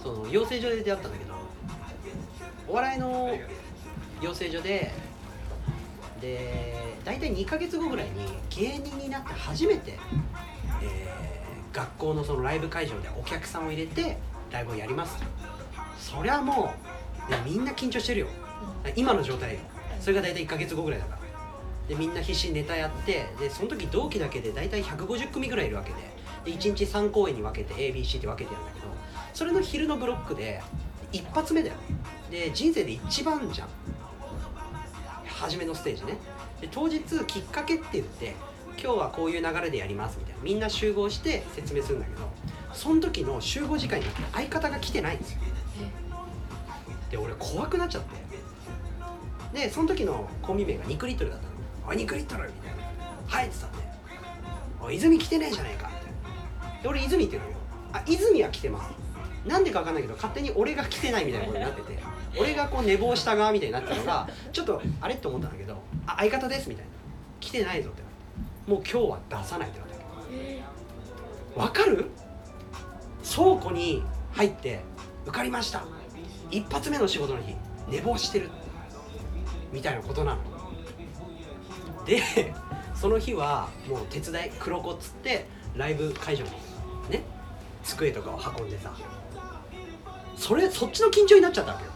[0.00, 1.34] その養成所で出会ったんだけど
[2.68, 3.36] お笑いの
[4.22, 4.92] 養成所で
[6.20, 10.27] で大体2ヶ月後ぐらいに芸人になって初めて、えー
[11.78, 14.18] 学校のそのライブ会場でお客さんを入れて
[14.50, 15.16] ライブをやります。
[16.00, 16.74] そりゃも
[17.28, 18.26] う、ねみんな緊張してるよ。
[18.96, 19.60] 今の状態よ。
[20.00, 21.18] それが大体1ヶ月後ぐらいだから。
[21.88, 25.96] でみんな必死にネタやってでその時同期だけで大体150組ぐらいいるわけで。
[26.44, 28.86] で1日3公演に分けて ABC って分けてるんだけど
[29.34, 30.62] それの昼のブロックで
[31.12, 31.76] 一発目だよ。
[32.30, 33.68] で人生で一番じゃん。
[35.26, 36.16] 初めのステージね。
[36.60, 38.34] で当日きっかけって言って
[38.80, 40.40] 今日はこういう流れでやりますみたいな。
[40.42, 42.28] みんな集合して説明するんだけど
[42.72, 45.40] その時の集合時間になって相方が来てないんですよ。
[47.10, 49.58] で俺怖くなっちゃって。
[49.58, 51.52] でその時のコンビ名が2リットルだったの
[51.88, 52.82] 「おい2リットル」みたいな
[53.26, 53.88] 「はい」って言ったんで
[54.80, 56.82] 「おい泉来てねえじゃねえか」みたいな。
[56.82, 57.56] で俺泉って言うのよ
[57.94, 58.90] 「あ泉は来てます」
[59.48, 61.98] なんでか分かんないけど勝手に俺が来てないみたいなことになってて。
[62.38, 65.14] 俺がこう寝坊した側みたいになってたのがちょっとあれ？
[65.14, 66.90] って思ったんだけど「あ相方です」みたいな
[67.40, 68.02] 「来てないぞ」って
[68.68, 69.80] もう今日は出さないって
[71.56, 72.10] わわかる？
[73.24, 74.02] 倉庫に
[74.32, 74.80] 入って
[75.26, 75.82] 受かりました。
[76.50, 77.54] 一発目の仕事の日
[77.88, 78.50] 寝坊してる。
[79.72, 80.40] みたいなことなの。
[82.04, 82.22] で
[82.94, 86.50] その日はもう手伝い黒子っつってライブ会場に
[87.10, 87.22] ね
[87.82, 88.92] 机とかを運んでさ。
[90.36, 91.90] それそっちの緊張になっちゃったわけよ。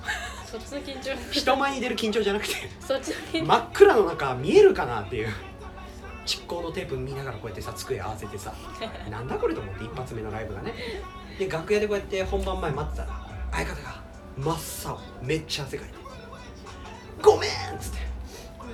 [0.47, 1.33] そっちの緊張。
[1.33, 2.55] 人前に出る緊張じゃなくて。
[2.81, 3.47] そっちの緊張。
[3.47, 5.29] 真っ暗の中見えるかなっていう
[6.33, 8.55] 蓄光のテープ見ながらこうやってさ机合わせてさ
[9.11, 10.72] なんだこれと思って一発目のライブがね。
[11.39, 14.03] で楽屋でこうやって本番前待ってたら相方が
[14.37, 14.53] 真
[14.91, 15.95] っ青めっちゃ汗かいて
[17.22, 18.03] 「ごめん!」っつって。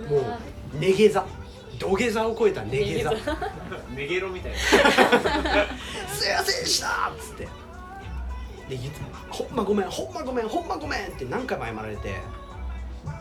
[0.09, 0.39] もう
[0.75, 1.25] 寝げ座。
[1.79, 3.11] 土下座を超えた寝げ座。
[3.11, 3.37] 寝げ座。
[3.91, 4.59] ネゲロみたいな。
[6.13, 7.45] すいませんでしたっつって。
[7.45, 9.01] で言って
[9.31, 12.17] 「ほんまごめんほんまごめんほんまごめん」って何回も謝られて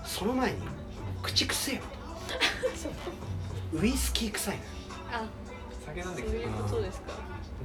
[0.03, 0.57] その前に
[1.23, 1.81] 「口くせえよ」
[3.73, 4.69] ウイスキー臭いのよ。
[5.11, 5.25] あ
[5.85, 6.31] 酒飲んできて。
[6.31, 7.13] そういうことですか。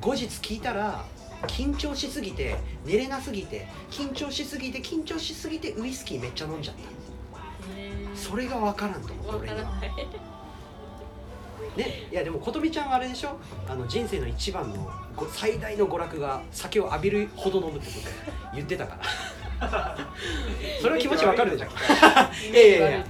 [0.01, 1.05] 後日聞いたら
[1.47, 6.83] 緊張しすぎて寝れなすぎて緊張しすぎて緊張しすぎてウイスキーめっちゃ飲んじゃった。
[8.19, 9.63] それが分からんと思うわ俺には。
[9.65, 9.91] からない。
[11.77, 13.39] ねいやでも琴美ちゃんはあれでしょ？
[13.69, 18.09] あの人生の一番のご最大の娯楽が酒を浴びるほど飲むってこと
[18.55, 19.03] 言ってたから。
[20.83, 21.67] それは気持ち分かるでしょ？
[22.53, 23.07] いやいやいや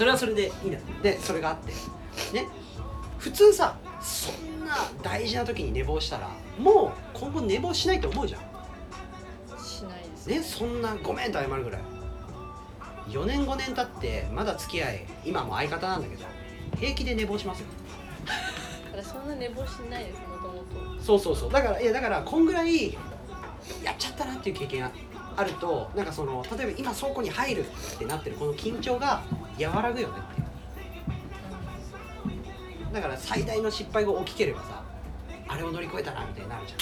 [0.00, 1.72] それはそれでいいんだでそれがあって。
[2.32, 2.46] ね。
[3.18, 8.40] 普通さそんな大事な時に寝坊したらもう今後寝坊しないと思うじゃん。
[9.62, 10.26] しないです。
[10.26, 11.82] ねそんなごめんと謝るぐらい。
[13.10, 16.24] 4年5年経ってまだ付き合い今も相方なんだけど
[16.78, 17.66] 平気で寝坊しますよ。
[18.86, 21.02] だからそんな寝坊しないですもともと。
[21.02, 21.52] そうそうそう。
[21.52, 22.94] だからいやだからこんぐらい
[23.84, 24.92] やっちゃったなっていう経験が
[25.40, 27.66] あるとなんかその例えば今倉庫に入るっ
[27.98, 29.22] てなってるこの緊張が
[29.58, 30.42] 和らぐよねってい
[32.90, 32.92] う。
[32.92, 34.84] だから最大の失敗が起きければさ
[35.48, 36.80] あれを乗り越えたなみたいになるじゃん。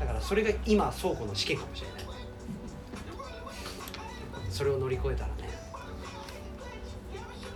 [0.00, 2.04] だからそれが今倉庫の試験かもしれない。
[4.50, 5.50] それを乗り越えたらね。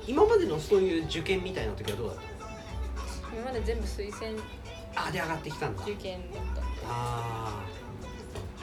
[0.06, 2.28] 今までのそういう受験みたいな時はどうだったの？
[3.36, 4.38] 今まで全部推薦
[4.96, 5.82] あで上がってきたんだ。
[5.82, 6.60] 受験だった。
[6.60, 7.62] ああ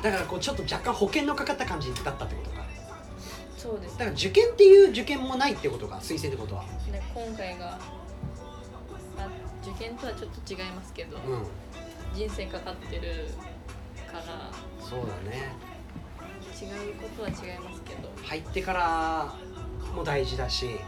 [0.05, 2.63] だからこうちょっと若干保険のかかった感じだったってことか。
[3.57, 3.97] そうです。
[3.97, 6.63] だから受験っていう受験もないってことか推薦ってことは。
[6.91, 7.79] で今回が
[9.17, 9.27] あ
[9.63, 11.47] 受験とはちょっと違いますけど、うん。
[12.13, 13.29] 人生かかってる
[14.07, 15.55] からそうだね。
[16.53, 18.11] 違うことは違いますけど。
[18.23, 19.33] 入ってから
[19.95, 20.79] も大事だし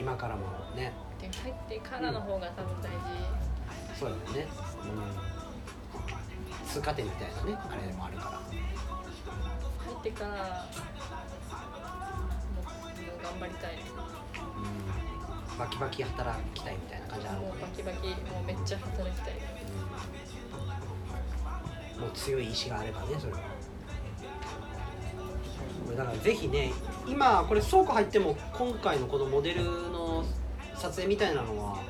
[0.00, 0.42] 今からも
[0.74, 0.92] ね。
[1.20, 4.00] でも入ってからの方が多分大事。
[4.00, 4.48] そうだよね。
[4.82, 5.37] うん
[6.78, 8.30] 通過点みたいなねあれもあるから。
[8.38, 10.30] 入ってから
[12.54, 12.64] もう
[13.20, 13.74] 頑張りたい。
[13.74, 13.76] う
[15.56, 15.58] ん。
[15.58, 19.34] バキバキ働きたいみたいな感じあるもうバキバキもうめっちゃ働きたい。
[21.96, 22.02] うん。
[22.02, 23.40] もう強い意志があればねそれは。
[25.96, 26.72] だからぜひね
[27.08, 30.24] 今これ倉庫入っても今回のこのモデルの
[30.76, 31.82] 撮影みたいなのは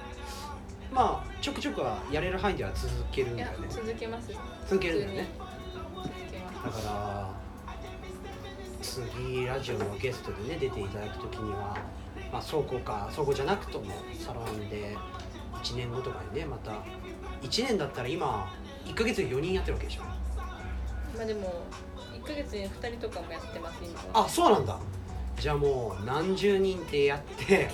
[0.92, 3.66] まあちょくちょくはやれる範囲では続けるんだよね。
[3.70, 4.32] 続けます。
[4.66, 5.28] 続けるんだよね。
[5.94, 6.84] 続けます。
[6.84, 7.30] だから
[8.82, 11.76] 次ラジオのゲストでね出ていただく時には、
[12.32, 14.96] まあ、倉庫か倉庫じゃなくともサロンで
[15.54, 16.72] 1年後とかにねまた
[17.42, 18.50] 1年だったら今
[18.84, 20.02] 1ヶ月で4人やってるわけでしょ。
[20.02, 21.64] まあでも
[22.14, 24.26] 1ヶ月に2人とかもやってます今は。
[24.26, 24.78] あそうなんだ。
[25.38, 27.70] じゃあもう何十人ってやって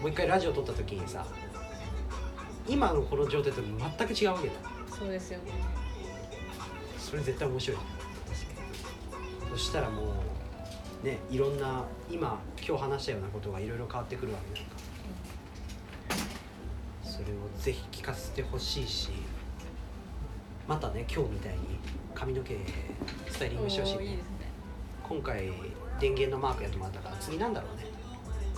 [0.00, 1.26] もう一回ラジオ撮った時にさ
[2.70, 4.54] 今のこの状態と全く違うわけだ。
[4.96, 5.50] そうですよね。
[6.96, 7.78] それ絶対面白い。
[9.50, 10.14] そしたらも
[11.02, 14.72] うねいろんな今今日話したようなことがいろいろ変わってくるわけだか
[17.02, 17.10] ら。
[17.10, 19.10] それをぜひ聞かせてほしいし
[20.68, 21.58] またね今日みたいに
[22.14, 22.56] 髪の毛
[23.28, 23.96] スタイリングしてほし。
[23.96, 24.18] い,、いいね。
[25.02, 25.50] 今回
[25.98, 27.86] 電源のマークやってもらったから次なんだろうね。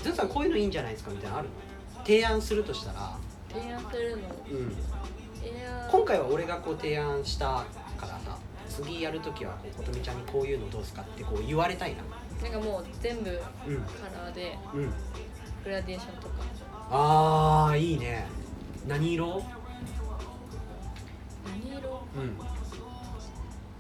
[0.03, 2.05] ずんさんこういうのいいんじゃないですかみたいなのあるの？
[2.05, 3.17] 提案するとしたら、
[3.53, 4.23] 提案するの？
[4.51, 4.77] うん、
[5.91, 7.65] 今回は俺がこう提案した
[7.97, 8.39] からさ
[8.69, 12.03] 次やるときはこう琴美ちゃんにこういうのどうすかってこう言われたいな。
[12.43, 13.37] なんかもう全部うん。
[13.37, 13.41] カ
[14.19, 14.93] ラーでうん。
[15.65, 16.35] グラデーションとか。
[16.91, 18.27] あーいいね。
[18.87, 19.43] 何色？
[21.45, 22.03] 何色？
[22.17, 22.37] うん。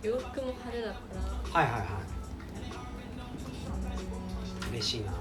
[0.02, 0.98] 洋服も派手だか
[1.54, 1.60] ら。
[1.60, 1.86] はいはいは
[4.64, 5.12] うーんい嬉しいな。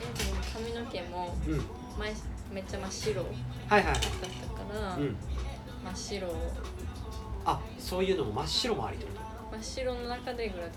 [0.00, 1.58] えでも髪の毛もうん
[1.98, 2.12] 前
[2.52, 3.24] めっちゃ真っ白だっ
[3.68, 3.92] はいはい。
[3.92, 5.16] はいたから、うん。
[5.84, 6.28] 真っ白。
[6.28, 6.32] を
[7.44, 9.12] あそういうのも真っ白もありってこ
[9.52, 10.74] 真っ白の中でグラデー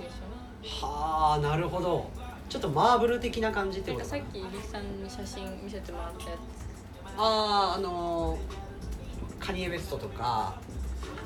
[0.68, 2.10] シとはあなるほど。
[2.50, 4.04] ちょっとマーブル的な感じっョンな。
[4.04, 6.38] んかさっき入さんに写真見せてもらったや
[7.18, 8.40] あああのー
[9.40, 10.54] カニエ・ウェストとか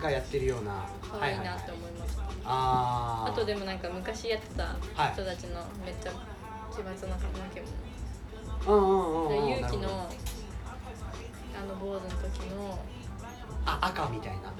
[0.01, 0.87] がやってるような。
[1.03, 3.31] つ可愛いなって思いました、あー。
[3.31, 5.13] あとでもなんか昔やってたはい。
[5.13, 6.11] 人たちのめっちゃ
[6.73, 7.67] 奇抜な髪の毛も、
[8.67, 10.09] うんうんうん勇気の
[11.55, 12.79] あの坊主の時の
[13.65, 14.53] あ赤みたいな。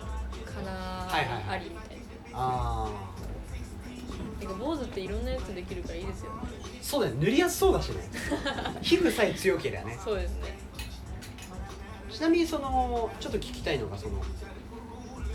[0.46, 1.44] カラはいはいはい。
[1.44, 2.04] ーありみたいな、
[2.34, 2.90] あ
[4.40, 6.32] てか坊主っていろんなやつできるからいいですよ。
[6.32, 6.48] ねあ
[6.82, 7.96] そうだよ塗りやすそうだしね。
[8.82, 10.00] 皮膚さえ強ければね。
[10.04, 10.58] そうですね。
[12.12, 14.22] ちなみにそのちょっと聞きたいのがその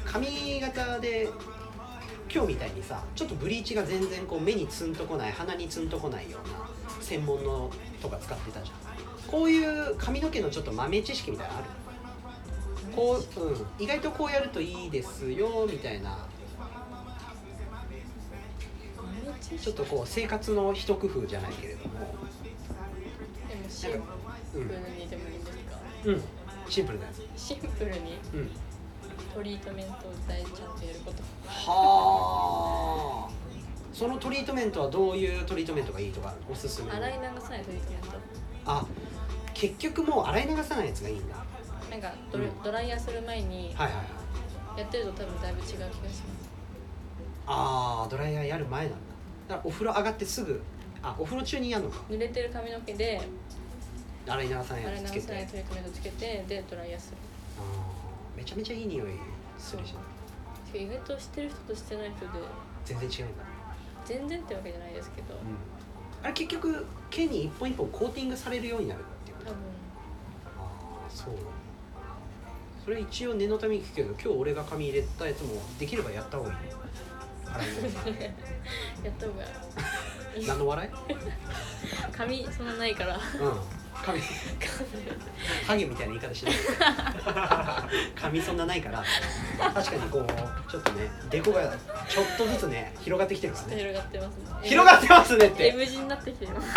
[0.07, 1.29] 髪型で
[2.33, 6.71] 今日みたいにさちょっとブリーチが全然こう目にツンとこない鼻にツンとこないような
[7.01, 7.71] 専門の
[8.03, 8.77] とか使ってたじゃん。
[9.31, 11.69] こういう髪の毛のちょっと豆知識みたいなのある？
[12.97, 16.27] こう、うん、意外とこうやるといいですよみたいな。
[19.61, 21.95] ちょっとこう生活の一工夫じゃないけれども。
[23.49, 23.91] でもシン
[24.53, 26.23] プルにでもいいんですか、うん。
[26.69, 27.23] シンプルなやつ。
[27.37, 28.19] シンプルに？
[28.35, 28.51] うん。
[29.35, 31.23] トリートメントを大ちゃんとやること。
[31.47, 33.40] はあ
[33.93, 36.97] そのトリートメントはどういうトリートメントがいいとかおすすめの？
[36.97, 38.09] 洗い流さないトリートメント。
[38.67, 38.87] あ
[39.53, 41.35] 結局もう洗い流さないやつがいいんだ。
[41.35, 41.45] は
[41.91, 42.63] なんかド,、うん。
[42.63, 43.93] ドライヤーする前にいはいは
[44.77, 44.81] い。
[44.81, 46.23] やってると多分だいぶ違う気がします。
[47.47, 48.97] ああドライヤーやる前なんだ。
[49.49, 50.63] だからお風呂上がってすぐ
[51.03, 52.03] あお風呂中にやるのか。
[52.09, 53.21] 濡れてる髪の毛で
[54.27, 55.21] 洗い流さない洗いやつつけて。
[55.21, 57.17] 流さないトリートメントつけてでドライヤーする。
[57.59, 59.11] あーめちゃめちゃいい匂い
[59.59, 59.99] するじゃん。
[60.73, 62.31] てか意外と知ってる人としてない人で。
[62.85, 63.45] 全然違うんだ、
[64.11, 65.41] 全然ってわけじゃないですけど、うん、
[66.25, 69.51] あれ結局毛に一本一本コーティングされるようになるっていうこと？
[69.51, 69.61] 多分。
[70.59, 71.35] ああそう。
[72.85, 76.57] それ一応念のために聞くけど今日俺が髪入れたやつもできればやった方がいい。
[77.53, 78.23] 洗い流さない
[79.05, 79.43] やった方が
[80.37, 80.47] いい。
[80.47, 80.91] 何の笑い？
[82.11, 83.17] 髪そんなないから。
[83.17, 83.21] うん
[84.05, 84.21] 髪
[85.67, 86.55] ハゲみたいな言い方しない。
[88.15, 89.03] 髪そんなないから。
[89.75, 90.27] 確かにこう
[90.71, 91.63] ちょっとねデコが
[92.09, 93.77] ちょっとずつね広がってきてるからね。
[93.77, 94.45] 広がってますね。
[94.63, 95.69] 広がってますねって。
[95.69, 96.53] M 字になってきてる。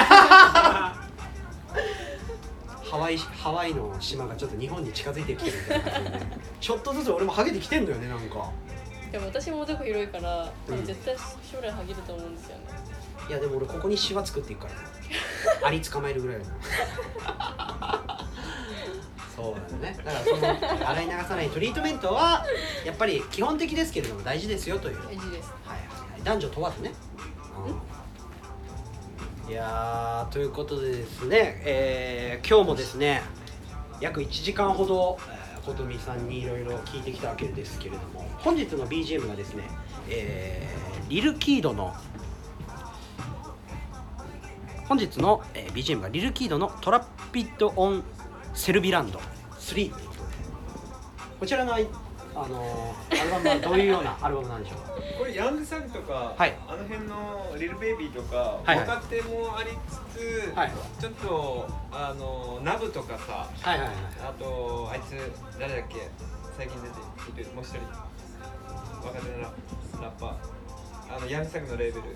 [2.84, 6.18] ハワイハワイの島がちょっと日本に近づいてきてるみたいな感じで。
[6.20, 8.52] ねちょっとずつ俺もハゲてきてんのよねなんか。
[9.12, 10.78] でも私もおでこ広いから多うん。
[10.78, 12.64] 分絶対将来ハゲると思うんですよね、
[13.30, 14.80] いやでも俺ここにシワ作っていくからね
[15.64, 16.46] アリ捕まえるぐらいの
[19.36, 19.98] そうだね。
[19.98, 22.46] だからその洗い流さないトリートメントは
[22.86, 25.52] やっぱり基本的ですけれども大事ですよという、はい大事です。
[25.66, 26.92] はい、男女問わずね、
[29.46, 33.24] うん、いやーということでですね、えー今日もですね
[34.00, 39.64] 約1時間ほど、えー琴美さんにいろいろ聞いてきたわけですけれども本日の BGM がですね、
[40.10, 41.94] えーリルキードの
[44.94, 48.04] 本日の、えー BGM が Lil Keed の Trapped on
[48.54, 49.18] Cleveland
[49.60, 50.10] 3という
[51.40, 54.92] こちらのあのーアルバムは どういうようなアルバムなんでしょうか？
[55.18, 56.56] これ Young Thug とか、はい。
[56.68, 58.88] あの辺の Lil Baby とか、はいはい。
[58.88, 59.72] 若手もあり
[60.14, 60.72] つつ、はい。
[61.02, 63.96] ちょっとあの Nav とかさはいはいはい。
[64.30, 65.16] あとあいつ
[65.60, 66.08] 誰だっけ？
[66.56, 67.80] 最近出ているもう一人。
[69.08, 69.50] 若手のラ
[70.04, 71.18] ラッパー。
[71.18, 72.16] あのヤングサグのレーベル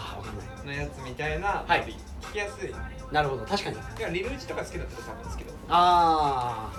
[0.00, 0.76] あわかんない。
[0.76, 1.82] のやつみたいな、はい
[2.22, 2.70] 聞きやすい。
[2.70, 2.74] い
[3.12, 3.44] なるほど。
[3.44, 3.76] 確かに。
[4.00, 6.70] やリルーチとか好きだったら多分好きだあ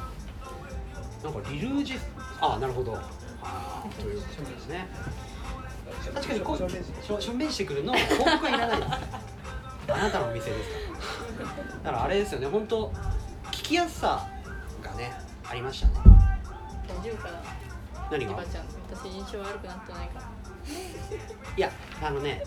[1.21, 1.99] あなんかリルージ
[2.39, 2.97] ああなるほど。
[3.41, 4.87] あーということですね。
[6.13, 8.89] 確かにこうしょしょんべんしてくるの広告はいらないです。
[9.91, 10.77] あなたのお店ですか。
[11.83, 12.47] らだからあれですよね。
[12.47, 12.93] 本当
[13.51, 14.27] 聞きやすさ
[14.81, 15.11] がね
[15.43, 15.93] ありましたね。
[16.87, 17.41] 大丈夫かな。
[18.11, 18.31] 何が？
[18.31, 20.21] リバちゃん私印象悪くなってないか
[21.55, 22.43] いやあのね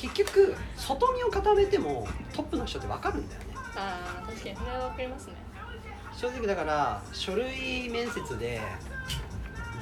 [0.00, 3.46] 結局外見を固めてもトップの人って分かるんだよね。
[3.76, 5.34] ああ確かにそれはわかりますね。
[6.16, 8.60] 正直だから書類面接で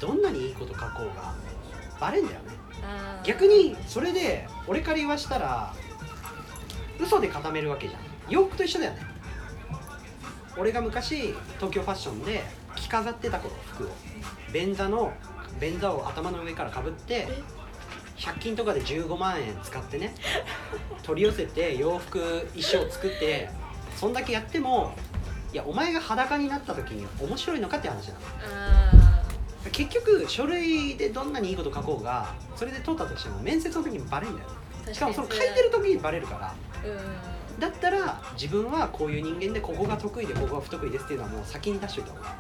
[0.01, 1.35] どんなにいいこと書こうが
[2.01, 2.57] バレんだよね。
[3.25, 5.75] 逆にそれで俺から言わしたら
[7.01, 8.01] 嘘で固めるわけじゃん。
[8.29, 9.01] 洋服と一緒だよね。
[10.57, 12.43] 俺が昔東京ファッションで
[12.75, 13.91] 着飾ってた頃服を。
[14.53, 15.13] 便座の
[15.61, 17.43] 便座を頭の上からかぶってえ？
[18.19, 20.15] 100均とかで15万円使ってね
[21.03, 22.19] 取り寄せて洋服
[22.55, 23.49] 衣装作って
[23.97, 24.95] そんだけやっても
[25.53, 28.21] いやお前が裸になった時に面白いのかって話なの。
[28.43, 29.23] あ
[29.73, 34.55] 結局書類でどんなにいいこと書こうがそれで通ったとしても面接の時にバレるんだよね。
[34.87, 36.55] ーしかもその書いてる時にバレるから。
[36.85, 37.61] うん。
[37.61, 42.37] だったら自分はこういう人間でここが得意でここが不得意ですっていうのはもう先に出しといた方が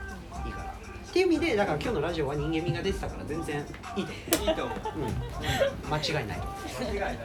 [1.08, 3.64] っていう意味でだから今日のラジオは人間味が出てたから全然
[3.96, 4.78] いいといいと思う。
[4.96, 6.46] 思う、うん、間違いないと
[6.84, 7.18] 間違いない。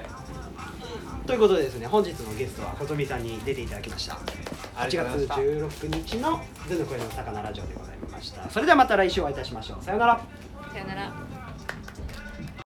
[1.27, 4.15] ということでですね本日のゲストはことみさんに出ていただきました。
[4.15, 4.19] 8
[4.75, 8.49] あり月がとうございま16日の「ズの声の魚ラジオ」でございました。
[8.49, 9.83] それではまた来週お会いいたしましょう。
[9.83, 10.21] さようなら。
[10.71, 11.13] さよなら